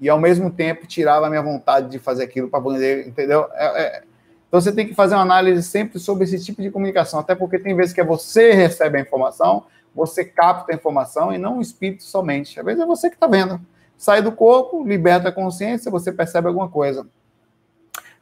[0.00, 3.48] e ao mesmo tempo tirava a minha vontade de fazer aquilo para poder, entendeu?
[3.52, 4.02] É, é,
[4.48, 7.58] então você tem que fazer uma análise sempre sobre esse tipo de comunicação, até porque
[7.58, 9.64] tem vezes que é você que recebe a informação,
[9.94, 12.58] você capta a informação e não o espírito somente.
[12.58, 13.60] Às vezes é você que está vendo.
[13.96, 17.06] Sai do corpo, liberta a consciência, você percebe alguma coisa.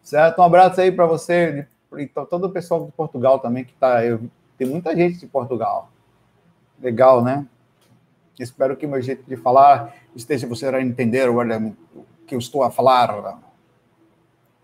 [0.03, 0.41] Certo?
[0.41, 1.67] Um abraço aí para você
[1.97, 4.01] e todo o pessoal de Portugal também que está.
[4.59, 5.91] Tem muita gente de Portugal.
[6.81, 7.47] Legal, né?
[8.39, 11.77] Espero que meu jeito de falar esteja você a entender o
[12.27, 13.39] que eu estou a falar.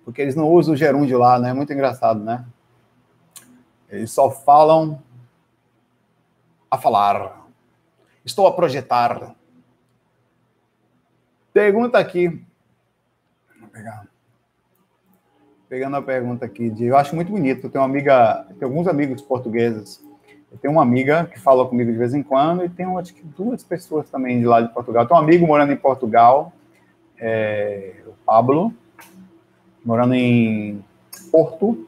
[0.04, 1.50] Porque eles não usam o gerúndio lá, né?
[1.50, 2.44] É muito engraçado, né?
[3.90, 5.02] Eles só falam
[6.70, 7.46] a falar.
[8.24, 9.34] Estou a projetar.
[11.52, 12.44] Pergunta aqui.
[13.60, 14.06] Vou pegar.
[15.68, 17.68] Pegando a pergunta aqui de, eu acho muito bonito.
[17.68, 20.02] Tenho uma amiga, tenho alguns amigos portugueses.
[20.50, 23.22] Eu tenho uma amiga que fala comigo de vez em quando e tenho acho que
[23.22, 25.06] duas pessoas também de lá de Portugal.
[25.06, 26.52] Tenho um amigo morando em Portugal,
[27.18, 28.72] é, o Pablo,
[29.84, 30.82] morando em
[31.30, 31.86] Porto,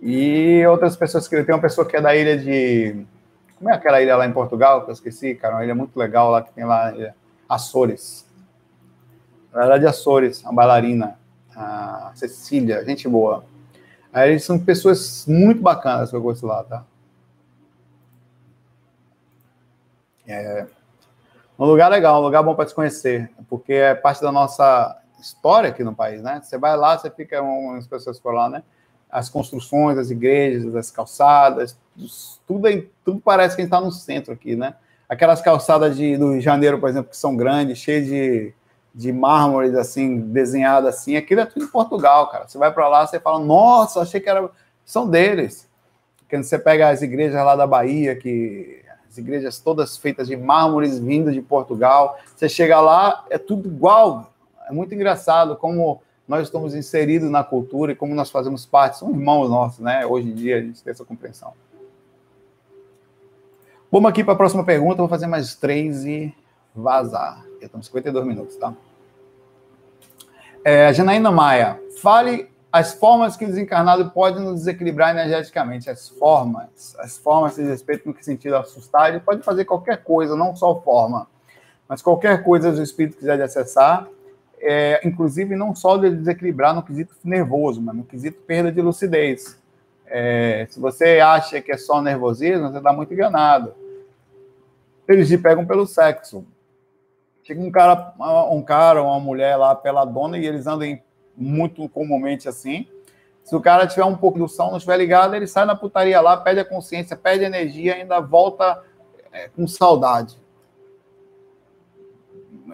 [0.00, 1.42] e outras pessoas que.
[1.42, 3.04] Tem uma pessoa que é da ilha de.
[3.56, 5.56] Como é aquela ilha lá em Portugal que eu esqueci, cara?
[5.56, 6.92] Uma ilha muito legal lá que tem lá.
[7.48, 8.26] Açores.
[9.52, 11.18] Ela é de Açores, uma bailarina.
[11.56, 13.44] A Cecília, gente boa.
[14.18, 16.84] Aí são pessoas muito bacanas que eu gosto lá, tá?
[20.26, 20.66] É
[21.58, 25.70] um lugar legal, um lugar bom para se conhecer, porque é parte da nossa história
[25.70, 26.40] aqui no país, né?
[26.42, 28.62] Você vai lá, você fica, umas pessoas por lá, né?
[29.10, 31.76] as construções, as igrejas, as calçadas,
[32.46, 32.68] tudo,
[33.04, 34.74] tudo parece que a gente está no centro aqui, né?
[35.08, 38.52] Aquelas calçadas de, do Rio de Janeiro, por exemplo, que são grandes, cheias de,
[38.98, 42.48] de mármores, assim, desenhadas assim, aquilo é tudo em Portugal, cara.
[42.48, 44.50] Você vai para lá, você fala, nossa, achei que era...
[44.84, 45.68] São deles.
[46.28, 50.98] Quando você pega as igrejas lá da Bahia, que as igrejas todas feitas de mármores
[50.98, 54.32] vindo de Portugal, você chega lá, é tudo igual.
[54.68, 59.10] É muito engraçado como nós estamos inseridos na cultura e como nós fazemos parte, são
[59.10, 60.04] irmãos nossos, né?
[60.06, 61.52] Hoje em dia a gente tem essa compreensão.
[63.92, 66.34] Vamos aqui para a próxima pergunta, vou fazer mais três e
[66.74, 67.46] vazar.
[67.62, 68.74] Estamos 52 minutos, tá?
[70.64, 75.88] É, Janaína Maia, fale as formas que o desencarnado pode nos desequilibrar energeticamente.
[75.88, 80.36] As formas, as formas de respeito no que sentido assustar, ele pode fazer qualquer coisa,
[80.36, 81.26] não só forma,
[81.88, 84.06] mas qualquer coisa que o espírito quiser de acessar,
[84.60, 89.58] é, inclusive não só de desequilibrar no quesito nervoso, mas no quesito perda de lucidez.
[90.06, 93.74] É, se você acha que é só nervosismo, você está muito enganado.
[95.06, 96.44] Eles te pegam pelo sexo.
[97.48, 98.12] Chega um cara,
[98.50, 100.98] um cara uma mulher lá pela dona e eles andam
[101.34, 102.86] muito comumente assim.
[103.42, 106.20] Se o cara tiver um pouco do som, não estiver ligado, ele sai na putaria
[106.20, 108.84] lá, perde a consciência, perde a energia, ainda volta
[109.32, 110.38] é, com saudade.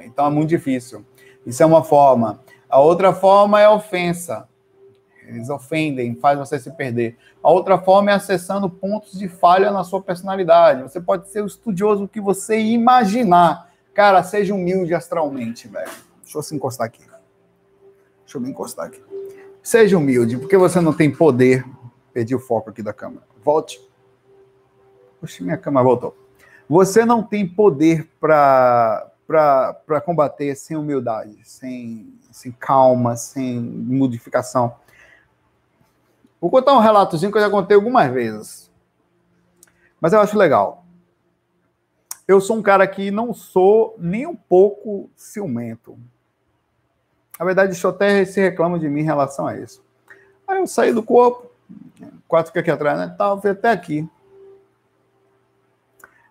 [0.02, 1.06] Então é muito difícil.
[1.46, 2.40] Isso é uma forma.
[2.68, 4.48] A outra forma é a ofensa.
[5.24, 7.16] Eles ofendem, faz você se perder.
[7.40, 10.82] A outra forma é acessando pontos de falha na sua personalidade.
[10.82, 13.72] Você pode ser o estudioso que você imaginar.
[13.94, 15.90] Cara, seja humilde astralmente, velho.
[16.22, 17.04] Deixa eu se encostar aqui.
[18.24, 19.02] Deixa eu me encostar aqui.
[19.62, 21.64] Seja humilde, porque você não tem poder.
[22.12, 23.22] Perdi o foco aqui da câmera.
[23.42, 23.80] Volte.
[25.20, 26.16] Puxa, minha câmera voltou.
[26.68, 34.76] Você não tem poder para para combater sem humildade, sem, sem calma, sem modificação.
[36.40, 38.70] Vou contar um relatozinho que eu já contei algumas vezes.
[39.98, 40.83] Mas eu acho legal.
[42.26, 45.98] Eu sou um cara que não sou nem um pouco ciumento.
[47.38, 49.84] Na verdade, o Choté se reclama de mim em relação a isso.
[50.46, 51.50] Aí eu saí do corpo,
[52.26, 53.14] quatro aqui atrás, né?
[53.18, 54.08] Tal, fui até aqui.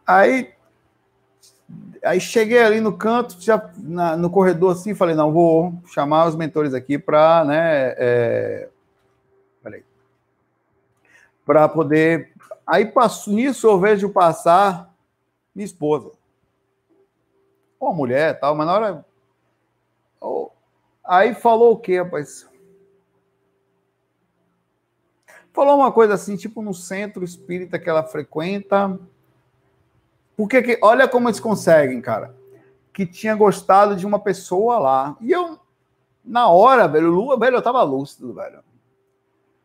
[0.05, 0.53] Aí,
[2.03, 6.35] aí cheguei ali no canto, já na, no corredor assim, falei, não, vou chamar os
[6.35, 8.69] mentores aqui para, né, é,
[11.45, 12.31] para poder,
[12.65, 14.92] aí passo, nisso eu vejo passar
[15.53, 16.11] minha esposa,
[17.79, 19.05] uma mulher tal, mas na hora,
[21.03, 22.49] aí falou o quê, rapaz?
[25.51, 28.99] Falou uma coisa assim, tipo no centro espírita que ela frequenta,
[30.35, 32.35] porque que, olha como eles conseguem, cara.
[32.91, 35.17] Que tinha gostado de uma pessoa lá.
[35.21, 35.59] E eu,
[36.23, 38.63] na hora, velho, Lua, velho, eu tava lúcido, velho.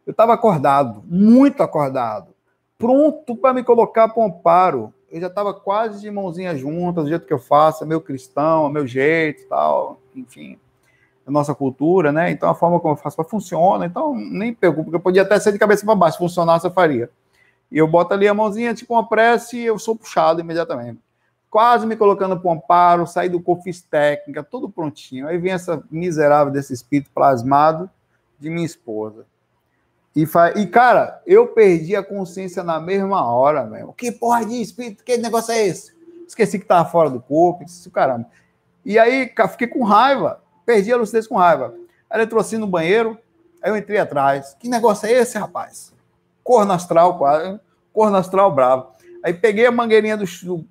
[0.07, 2.35] Eu tava acordado, muito acordado,
[2.79, 4.95] pronto para me colocar para um amparo.
[5.11, 8.67] Eu já tava quase de mãozinha juntas, do jeito que eu faço, é meu cristão,
[8.67, 10.59] é meu jeito tal, enfim.
[11.27, 12.31] A nossa cultura, né?
[12.31, 15.53] Então a forma como eu faço funciona, então nem preocupo, porque eu podia até ser
[15.53, 17.11] de cabeça para baixo, funcionar, eu faria.
[17.71, 20.99] E eu boto ali a mãozinha, tipo uma prece, e eu sou puxado imediatamente.
[21.51, 25.27] Quase me colocando para um amparo, saí do corpo, fiz técnica, tudo prontinho.
[25.27, 27.89] Aí vem essa miserável desse espírito plasmado
[28.39, 29.27] de minha esposa.
[30.21, 30.51] E, fa...
[30.59, 33.93] e cara, eu perdi a consciência na mesma hora, mesmo.
[33.93, 35.93] Que porra de espírito, que negócio é esse?
[36.27, 38.27] Esqueci que estava fora do corpo, disse, caramba.
[38.85, 41.75] E aí fiquei com raiva, perdi a lucidez com raiva.
[42.11, 43.17] Aí trouxe no banheiro,
[43.63, 44.57] aí eu entrei atrás.
[44.59, 45.93] Que negócio é esse, rapaz?
[46.49, 47.61] corno astral, quase,
[47.93, 48.87] corno astral bravo.
[49.23, 50.25] Aí peguei a mangueirinha do.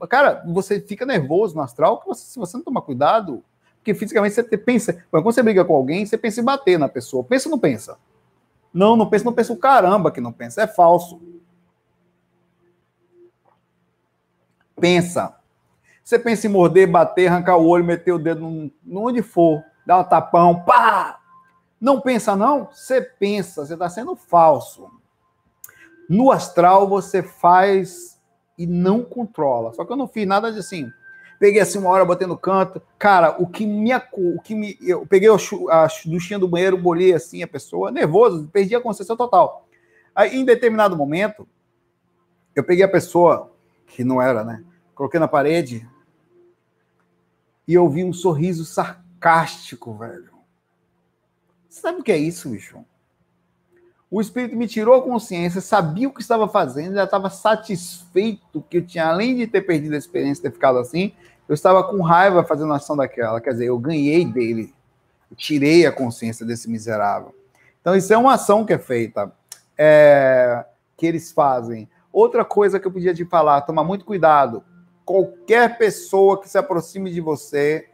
[0.09, 3.43] Cara, você fica nervoso no astral, que você, se você não tomar cuidado,
[3.77, 5.05] porque fisicamente você pensa.
[5.11, 7.23] Quando você briga com alguém, você pensa em bater na pessoa.
[7.23, 7.95] Pensa ou não pensa?
[8.73, 10.61] Não, não pensa, não pensa o caramba que não pensa.
[10.61, 11.21] É falso.
[14.79, 15.35] Pensa.
[16.03, 18.71] Você pensa em morder, bater, arrancar o olho, meter o dedo no,
[19.03, 21.19] onde for, dar um tapão, pá!
[21.81, 22.69] Não pensa, não?
[22.71, 24.89] Você pensa, você está sendo falso.
[26.09, 28.19] No astral você faz
[28.57, 29.73] e não controla.
[29.73, 30.89] Só que eu não fiz nada de assim.
[31.39, 32.81] Peguei assim uma hora, botei no canto.
[32.97, 33.91] Cara, o que me.
[34.13, 38.75] O que me eu peguei a duchinha do banheiro, bolhei assim a pessoa, nervoso, perdi
[38.75, 39.67] a consciência total.
[40.15, 41.47] Aí, em determinado momento,
[42.55, 43.51] eu peguei a pessoa,
[43.85, 44.63] que não era, né?
[44.95, 45.87] Coloquei na parede
[47.67, 50.31] e eu vi um sorriso sarcástico, velho.
[51.69, 52.83] Sabe o que é isso, bicho?
[54.09, 58.77] O Espírito me tirou a consciência, sabia o que estava fazendo, já estava satisfeito que
[58.77, 61.13] eu tinha, além de ter perdido a experiência, ter ficado assim,
[61.47, 63.41] eu estava com raiva fazendo a ação daquela.
[63.41, 64.73] Quer dizer, eu ganhei dele,
[65.29, 67.35] eu tirei a consciência desse miserável.
[67.81, 69.31] Então, isso é uma ação que é feita,
[69.77, 71.89] é, que eles fazem.
[72.11, 74.63] Outra coisa que eu podia te falar, tomar muito cuidado.
[75.05, 77.89] Qualquer pessoa que se aproxime de você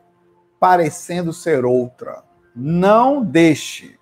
[0.60, 2.24] parecendo ser outra,
[2.56, 4.00] não deixe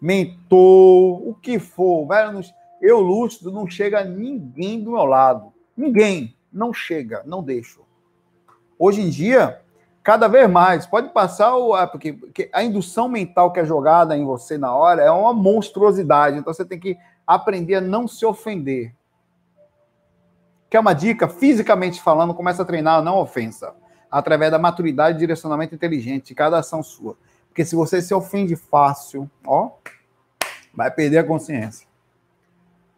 [0.00, 2.40] mentor, o que for, velho,
[2.80, 5.52] eu lúcido não chega ninguém do meu lado.
[5.76, 6.34] Ninguém.
[6.52, 7.82] Não chega, não deixo.
[8.78, 9.60] Hoje em dia,
[10.02, 11.86] cada vez mais, pode passar o.
[11.88, 16.38] Porque, porque a indução mental que é jogada em você na hora é uma monstruosidade.
[16.38, 18.94] Então você tem que aprender a não se ofender.
[20.68, 21.28] Quer uma dica?
[21.28, 23.74] Fisicamente falando, começa a treinar não ofensa.
[24.10, 27.16] Através da maturidade e direcionamento inteligente de cada ação sua.
[27.60, 29.72] Porque se você se ofende fácil, ó,
[30.72, 31.86] vai perder a consciência.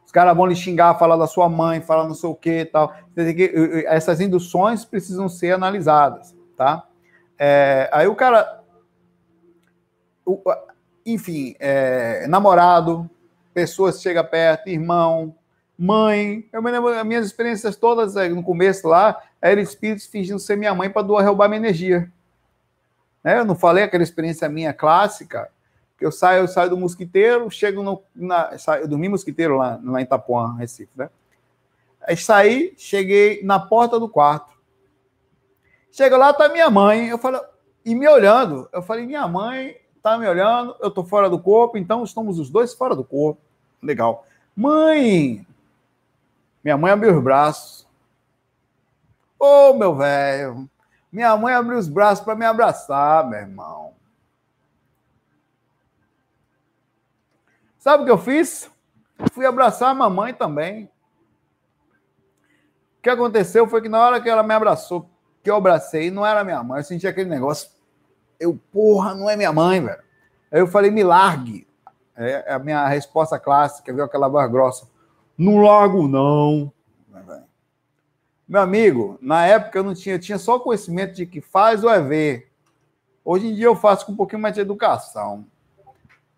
[0.06, 2.64] Os caras vão lhe xingar, falar da sua mãe, falar não sei o que e
[2.64, 2.94] tal.
[3.86, 6.86] Essas induções precisam ser analisadas, tá?
[7.36, 8.62] É, aí o cara,
[11.04, 13.10] enfim, é, namorado,
[13.52, 15.34] pessoas chegam perto, irmão,
[15.76, 16.48] mãe.
[16.52, 20.72] Eu me lembro, as minhas experiências todas no começo lá, eram espíritos fingindo ser minha
[20.72, 22.08] mãe para roubar minha energia.
[23.22, 23.38] Né?
[23.38, 25.50] Eu não falei aquela experiência minha clássica,
[25.98, 28.02] que eu saio, eu saio do mosquiteiro, chego no.
[28.14, 31.08] Na, saio, eu dormi mosquiteiro lá, lá em Itapuã, Recife, né?
[32.00, 34.52] Aí saí, cheguei na porta do quarto.
[35.92, 37.08] Chega lá, tá minha mãe.
[37.08, 37.40] Eu falo,
[37.84, 41.78] e me olhando, eu falei, minha mãe tá me olhando, eu tô fora do corpo,
[41.78, 43.40] então estamos os dois fora do corpo.
[43.80, 44.26] Legal.
[44.54, 45.46] Mãe!
[46.62, 47.86] Minha mãe abriu os braços.
[49.38, 50.68] Ô, oh, meu velho!
[51.12, 53.92] Minha mãe abriu os braços para me abraçar, meu irmão.
[57.78, 58.70] Sabe o que eu fiz?
[59.32, 60.84] Fui abraçar a mamãe também.
[62.98, 65.10] O que aconteceu foi que na hora que ela me abraçou,
[65.42, 66.78] que eu abracei, não era minha mãe.
[66.78, 67.68] Eu senti aquele negócio.
[68.38, 70.02] Eu, porra, não é minha mãe, velho.
[70.50, 71.66] Aí eu falei, me largue.
[72.16, 74.88] É a minha resposta clássica, viu aquela voz grossa.
[75.36, 76.72] Não largo, não.
[78.53, 81.88] Meu amigo, na época eu não tinha, eu tinha só conhecimento de que faz ou
[81.88, 82.53] é ver.
[83.24, 85.46] Hoje em dia eu faço com um pouquinho mais de educação.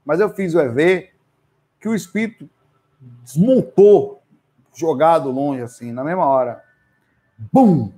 [0.05, 1.11] Mas eu fiz o EV
[1.81, 2.49] que o espírito
[3.25, 4.23] desmontou,
[4.73, 6.63] jogado longe assim, na mesma hora.
[7.53, 7.91] bum!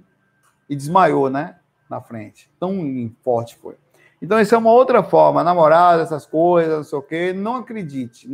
[0.67, 1.59] E desmaiou, né?
[1.87, 2.51] Na frente.
[2.59, 2.75] Tão
[3.23, 3.77] forte foi.
[4.23, 5.45] Então, isso é uma outra forma.
[5.45, 7.33] Namorada, essas coisas, não sei o quê.
[7.35, 8.27] Não acredite.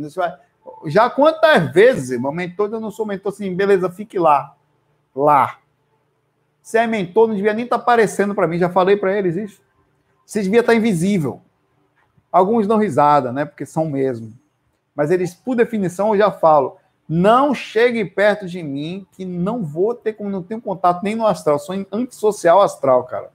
[0.85, 4.55] Já quantas vezes, irmão, mentor, eu não sou mentor assim, beleza, fique lá.
[5.13, 5.59] Lá.
[6.63, 8.57] Você é mentor, não devia nem estar tá aparecendo para mim.
[8.57, 9.61] Já falei para eles isso.
[10.25, 11.41] Você devia estar tá invisível.
[12.31, 13.43] Alguns dão risada, né?
[13.43, 14.33] Porque são mesmo.
[14.95, 16.77] Mas eles, por definição, eu já falo.
[17.07, 21.27] Não chegue perto de mim, que não vou ter como não tenho contato nem no
[21.27, 21.59] astral.
[21.59, 23.29] Sou antissocial astral, cara.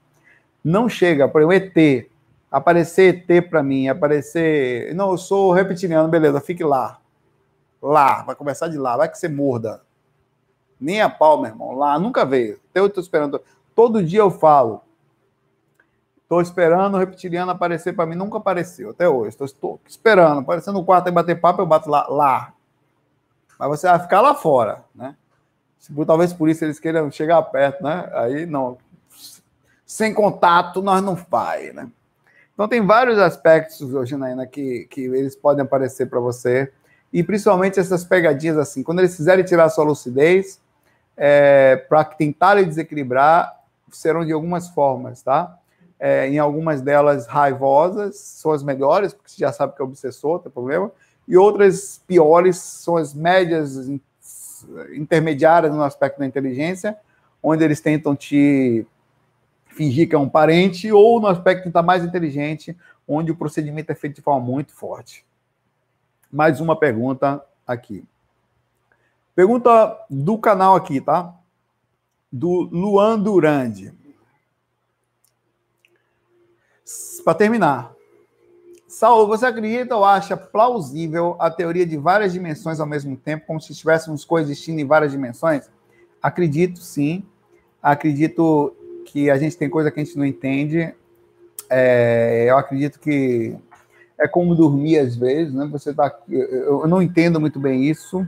[0.64, 2.06] Não chega, por exemplo, ET.
[2.50, 4.94] Aparecer ET para mim, aparecer.
[4.94, 6.98] Não, eu sou reptiliano, beleza, fique lá.
[7.80, 9.82] Lá, vai começar de lá, vai que você morda.
[10.80, 11.72] Nem a pau, meu irmão.
[11.72, 12.60] Lá, nunca veio.
[12.74, 13.40] Eu tô esperando.
[13.74, 14.82] Todo dia eu falo.
[16.22, 19.36] Estou esperando o reptiliano aparecer para mim, nunca apareceu até hoje.
[19.40, 22.52] Estou esperando, aparecendo no quarto e bater papo, eu bato lá, lá.
[23.58, 25.16] Mas você vai ficar lá fora, né?
[26.06, 28.10] Talvez por isso eles queiram chegar perto, né?
[28.12, 28.76] Aí não.
[29.86, 31.88] Sem contato, nós não vai, né?
[32.52, 36.70] Então tem vários aspectos, Janaína, que, que eles podem aparecer para você.
[37.10, 38.82] E principalmente essas pegadinhas assim.
[38.82, 40.60] Quando eles quiserem tirar a sua lucidez,
[41.18, 43.60] é, para tentar lhe desequilibrar,
[43.90, 45.58] serão de algumas formas, tá?
[45.98, 50.38] é, em algumas delas raivosas, são as melhores, porque você já sabe que é obsessor,
[50.38, 50.90] tem problema,
[51.26, 53.90] e outras piores são as médias
[54.94, 56.96] intermediárias no aspecto da inteligência,
[57.42, 58.86] onde eles tentam te
[59.66, 63.90] fingir que é um parente, ou no aspecto que está mais inteligente, onde o procedimento
[63.90, 65.24] é feito de forma muito forte.
[66.30, 68.04] Mais uma pergunta aqui.
[69.38, 71.32] Pergunta do canal aqui, tá?
[72.32, 73.94] Do Luan Durandi.
[77.24, 77.92] Para terminar,
[78.88, 83.60] Saulo, você acredita ou acha plausível a teoria de várias dimensões ao mesmo tempo, como
[83.60, 85.70] se estivéssemos coexistindo em várias dimensões?
[86.20, 87.24] Acredito, sim.
[87.80, 88.74] Acredito
[89.06, 90.92] que a gente tem coisa que a gente não entende.
[91.70, 93.56] É, eu acredito que
[94.18, 95.64] é como dormir às vezes, né?
[95.70, 98.26] Você tá, eu, eu não entendo muito bem isso,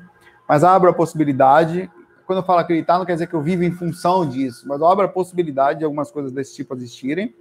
[0.51, 1.88] mas abro a possibilidade.
[2.26, 4.86] Quando eu falo acreditar, não quer dizer que eu vivo em função disso, mas eu
[4.88, 7.32] abro a possibilidade de algumas coisas desse tipo existirem.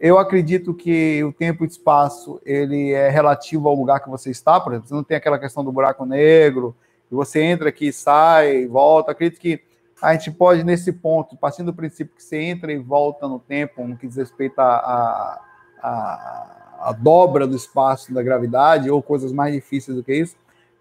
[0.00, 4.58] Eu acredito que o tempo e espaço ele é relativo ao lugar que você está,
[4.58, 6.74] por exemplo, você não tem aquela questão do buraco negro,
[7.12, 9.12] e você entra aqui, sai, volta.
[9.12, 9.60] Acredito que
[10.00, 13.86] a gente pode, nesse ponto, partindo do princípio que você entra e volta no tempo,
[13.86, 15.40] no que diz respeito à a,
[15.82, 20.36] a, a, dobra do espaço da gravidade, ou coisas mais difíceis do que isso,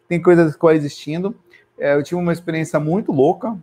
[0.07, 1.35] tem coisas coexistindo.
[1.77, 3.57] É, eu tive uma experiência muito louca.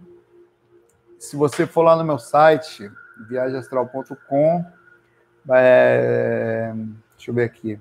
[1.18, 2.90] Se você for lá no meu site,
[3.28, 4.64] viagemastral.com,
[5.50, 6.72] é,
[7.16, 7.78] deixa eu ver aqui.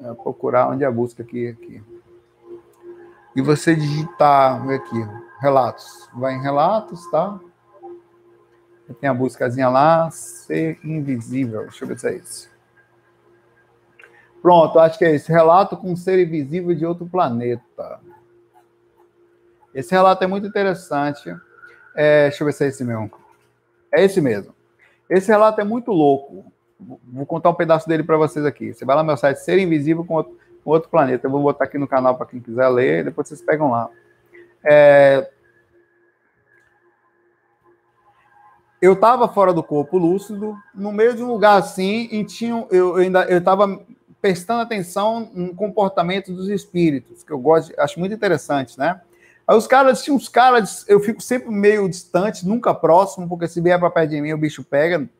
[0.00, 1.82] É, procurar onde é a busca aqui, aqui.
[3.36, 5.08] E você digitar, ver aqui,
[5.40, 6.08] relatos.
[6.14, 7.38] Vai em relatos, tá?
[9.00, 11.62] Tem a buscazinha lá, ser invisível.
[11.62, 12.50] Deixa eu ver se é isso.
[14.42, 15.30] Pronto, acho que é esse.
[15.30, 18.00] Relato com ser invisível de outro planeta.
[19.74, 21.34] Esse relato é muito interessante.
[21.94, 23.10] É, deixa eu ver se é esse mesmo.
[23.92, 24.54] É esse mesmo.
[25.08, 26.44] Esse relato é muito louco.
[26.78, 28.72] Vou contar um pedaço dele para vocês aqui.
[28.72, 30.24] Você vai lá no meu site, Ser Invisível com
[30.64, 31.26] outro, Planeta.
[31.26, 33.90] Eu vou botar aqui no canal para quem quiser ler, depois vocês pegam lá.
[34.64, 35.30] É...
[38.80, 42.88] Eu estava fora do corpo lúcido, no meio de um lugar assim, e tinha, eu,
[42.88, 43.78] eu ainda eu estava
[44.22, 48.98] prestando atenção no comportamento dos espíritos, que eu gosto, acho muito interessante, né?
[49.50, 53.60] Aí os caras, tinha uns caras, eu fico sempre meio distante, nunca próximo, porque se
[53.60, 55.10] vier para perto de mim, o bicho pega,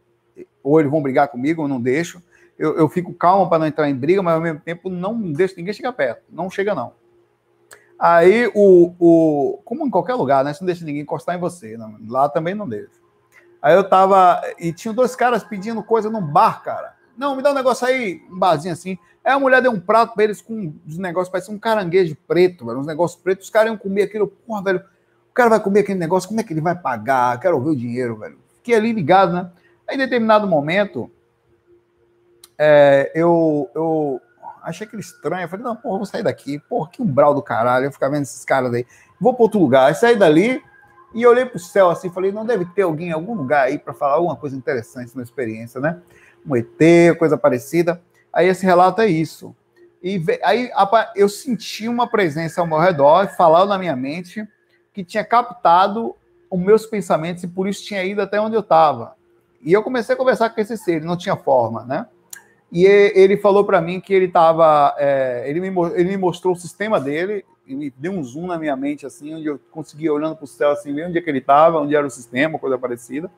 [0.63, 2.23] ou eles vão brigar comigo, ou não deixo.
[2.57, 5.57] Eu, eu fico calmo para não entrar em briga, mas ao mesmo tempo não deixo
[5.57, 6.23] ninguém chegar perto.
[6.31, 6.93] Não chega, não.
[7.99, 10.55] Aí, o, o, como em qualquer lugar, né?
[10.55, 11.77] Você não deixa ninguém encostar em você.
[11.77, 13.01] Não, lá também não deixa.
[13.61, 14.41] Aí eu tava.
[14.61, 16.95] E tinha dois caras pedindo coisa num bar, cara.
[17.21, 18.99] Não, me dá um negócio aí, um barzinho assim.
[19.23, 22.65] Aí a mulher deu um prato pra eles com uns negócios, parece um caranguejo preto,
[22.65, 23.45] velho, uns negócios pretos.
[23.45, 24.27] Os caras iam comer aquilo.
[24.27, 27.39] Porra, velho, o cara vai comer aquele negócio, como é que ele vai pagar?
[27.39, 28.39] Quero ver o dinheiro, velho.
[28.57, 29.51] Fiquei ali ligado, né?
[29.87, 31.11] Aí, em determinado momento,
[32.57, 34.19] é, eu, eu
[34.63, 35.43] achei aquele estranho.
[35.43, 36.59] Eu falei, não, porra, vou sair daqui.
[36.71, 37.85] Porra, que umbral do caralho.
[37.85, 38.87] Eu ficar vendo esses caras aí.
[39.21, 39.89] Vou para outro lugar.
[39.89, 40.63] Aí saí dali
[41.15, 42.09] e olhei para o céu assim.
[42.09, 45.23] Falei, não deve ter alguém em algum lugar aí para falar alguma coisa interessante na
[45.23, 46.01] experiência, né?
[46.47, 48.01] Um ET, coisa parecida.
[48.33, 49.55] Aí esse relato é isso.
[50.03, 50.71] E aí
[51.15, 54.47] eu senti uma presença ao meu redor, falando na minha mente,
[54.95, 56.15] que tinha captado
[56.51, 59.15] os meus pensamentos e por isso tinha ido até onde eu estava.
[59.63, 62.07] E eu comecei a conversar com esse ser, ele não tinha forma, né?
[62.73, 64.95] E ele falou para mim que ele estava.
[64.97, 68.59] É, ele, me, ele me mostrou o sistema dele, e me deu um zoom na
[68.59, 71.31] minha mente, assim, onde eu conseguia olhando para o céu, assim, ver onde é que
[71.31, 73.31] ele estava, onde era o sistema, coisa parecida.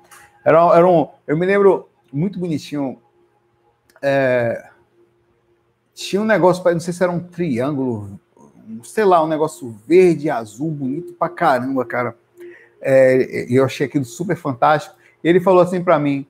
[0.43, 1.07] Era, era um.
[1.27, 3.01] Eu me lembro muito bonitinho.
[4.01, 4.71] É,
[5.95, 8.21] tinha um negócio, não sei se era um triângulo,
[8.85, 12.17] sei lá, um negócio verde, azul, bonito pra caramba, cara.
[12.81, 14.97] É, eu achei aquilo super fantástico.
[15.23, 16.27] Ele falou assim para mim.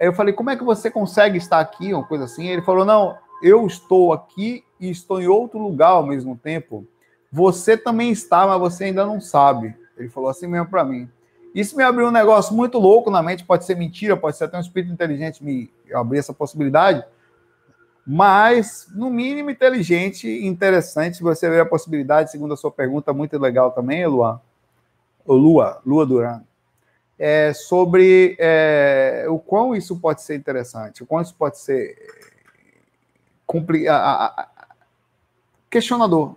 [0.00, 1.92] Aí eu falei, como é que você consegue estar aqui?
[1.92, 2.48] Uma coisa assim.
[2.48, 6.86] Ele falou, não, eu estou aqui e estou em outro lugar ao mesmo tempo.
[7.30, 9.76] Você também está, mas você ainda não sabe.
[9.96, 11.08] Ele falou assim mesmo para mim.
[11.54, 13.44] Isso me abriu um negócio muito louco na mente.
[13.44, 17.04] Pode ser mentira, pode ser até um espírito inteligente me abrir essa possibilidade.
[18.06, 21.22] Mas, no mínimo, inteligente e interessante.
[21.22, 24.40] Você ver a possibilidade, segundo a sua pergunta, muito legal também, Luan.
[25.26, 26.42] Lua, Lua Duran.
[27.18, 31.94] É sobre é, o quão isso pode ser interessante, o quão isso pode ser
[35.68, 36.34] questionador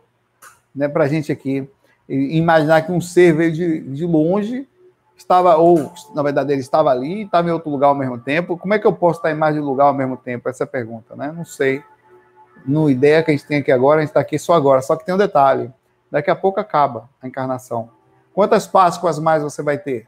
[0.75, 1.67] né, para a gente aqui.
[2.09, 4.67] Imaginar que um ser veio de, de longe,
[5.17, 8.57] estava, ou na verdade ele estava ali, estava em outro lugar ao mesmo tempo.
[8.57, 10.49] Como é que eu posso estar em mais de lugar ao mesmo tempo?
[10.49, 11.31] Essa é a pergunta, né?
[11.35, 11.83] Não sei.
[12.65, 14.81] No ideia que a gente tem aqui agora, a gente está aqui só agora.
[14.81, 15.71] Só que tem um detalhe:
[16.09, 17.89] daqui a pouco acaba a encarnação.
[18.33, 20.07] Quantas Páscoas mais você vai ter?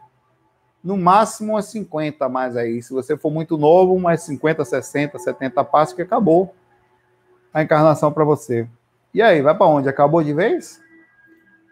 [0.83, 2.81] No máximo umas 50 mais aí.
[2.81, 6.53] Se você for muito novo, mais 50, 60, 70 Páscoas que acabou
[7.53, 8.67] a encarnação para você.
[9.13, 9.87] E aí, vai para onde?
[9.87, 10.81] Acabou de vez?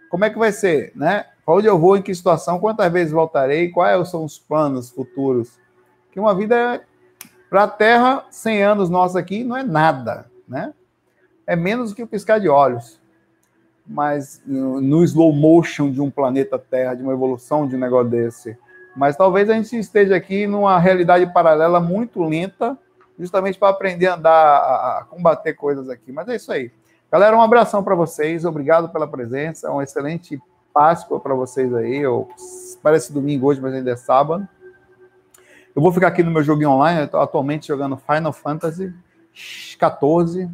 [0.09, 1.25] Como é que vai ser, né?
[1.45, 5.59] Para onde eu vou, em que situação, quantas vezes voltarei, quais são os planos futuros?
[6.11, 6.83] Que uma vida
[7.49, 10.73] para a Terra, 100 anos nossa aqui, não é nada, né?
[11.45, 13.01] É menos do que o piscar de olhos
[13.85, 18.57] mas no slow motion de um planeta Terra, de uma evolução de um negócio desse.
[18.95, 22.77] Mas talvez a gente esteja aqui numa realidade paralela muito lenta,
[23.19, 26.11] justamente para aprender a andar, a combater coisas aqui.
[26.11, 26.71] Mas é isso aí.
[27.11, 30.39] Galera, um abração para vocês, obrigado pela presença, um excelente
[30.73, 31.97] Páscoa para vocês aí.
[31.97, 32.29] Eu,
[32.81, 34.47] parece domingo hoje, mas ainda é sábado.
[35.75, 38.93] Eu vou ficar aqui no meu joguinho online, eu estou atualmente jogando Final Fantasy
[39.79, 40.49] 14.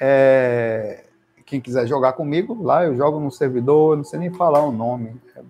[0.00, 1.04] É,
[1.44, 5.20] quem quiser jogar comigo, lá eu jogo no servidor, não sei nem falar o nome.
[5.36, 5.42] É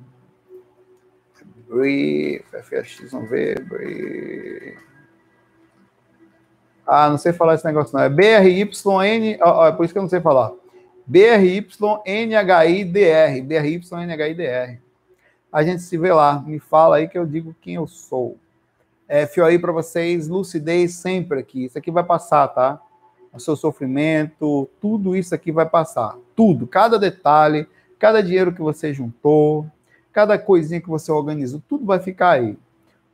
[3.11, 4.79] vamos ver, Brief.
[6.87, 8.05] Ah, não sei falar esse negócio não.
[8.05, 10.53] É BRYN, ó, é por isso que eu não sei falar.
[11.07, 12.93] BRYNHIDR,
[13.45, 14.81] BRYNHIDR.
[15.53, 18.37] A gente se vê lá, me fala aí que eu digo quem eu sou.
[19.09, 21.67] É, fio aí para vocês, lucidez sempre aqui.
[21.67, 22.81] Isso aqui vai passar, tá?
[23.33, 26.17] o seu sofrimento, tudo isso aqui vai passar.
[26.37, 27.67] Tudo, cada detalhe,
[27.99, 29.67] cada dinheiro que você juntou,
[30.13, 32.53] cada coisinha que você organizou, tudo vai ficar aí.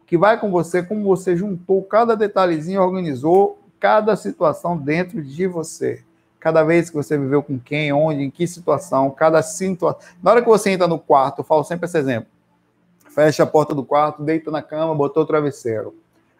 [0.02, 5.46] O que vai com você, como você juntou cada detalhezinho, organizou cada situação dentro de
[5.46, 6.02] você.
[6.40, 10.00] Cada vez que você viveu com quem, onde, em que situação, cada situação.
[10.22, 12.28] Na hora que você entra no quarto, eu falo sempre esse exemplo.
[13.10, 15.94] Fecha a porta do quarto, deita na cama, botou o travesseiro.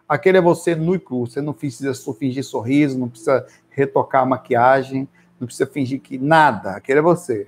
[0.07, 1.27] Aquele é você nu e cru.
[1.27, 5.07] Você não precisa fingir sorriso, não precisa retocar a maquiagem,
[5.39, 6.71] não precisa fingir que nada.
[6.71, 7.47] Aquele é você.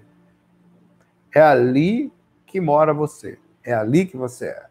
[1.33, 2.11] É ali
[2.45, 3.39] que mora você.
[3.63, 4.65] É ali que você é.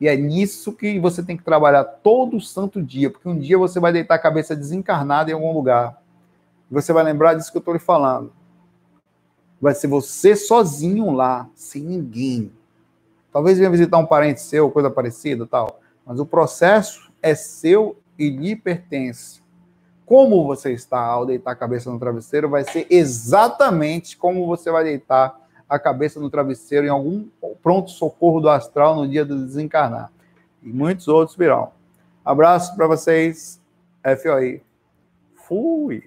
[0.00, 3.80] E é nisso que você tem que trabalhar todo santo dia, porque um dia você
[3.80, 6.02] vai deitar a cabeça desencarnada em algum lugar.
[6.70, 8.32] Você vai lembrar disso que eu estou lhe falando.
[9.60, 12.52] Vai ser você sozinho lá, sem ninguém.
[13.32, 15.80] Talvez venha visitar um parente seu, coisa parecida, tal.
[16.04, 19.42] Mas o processo é seu e lhe pertence.
[20.04, 24.84] Como você está ao deitar a cabeça no travesseiro vai ser exatamente como você vai
[24.84, 25.36] deitar
[25.68, 27.26] a cabeça no travesseiro em algum
[27.62, 30.12] pronto-socorro do astral no dia do desencarnar.
[30.62, 31.72] E muitos outros virão.
[32.24, 33.60] Abraço para vocês.
[34.22, 34.62] FOI.
[35.34, 36.04] Fui.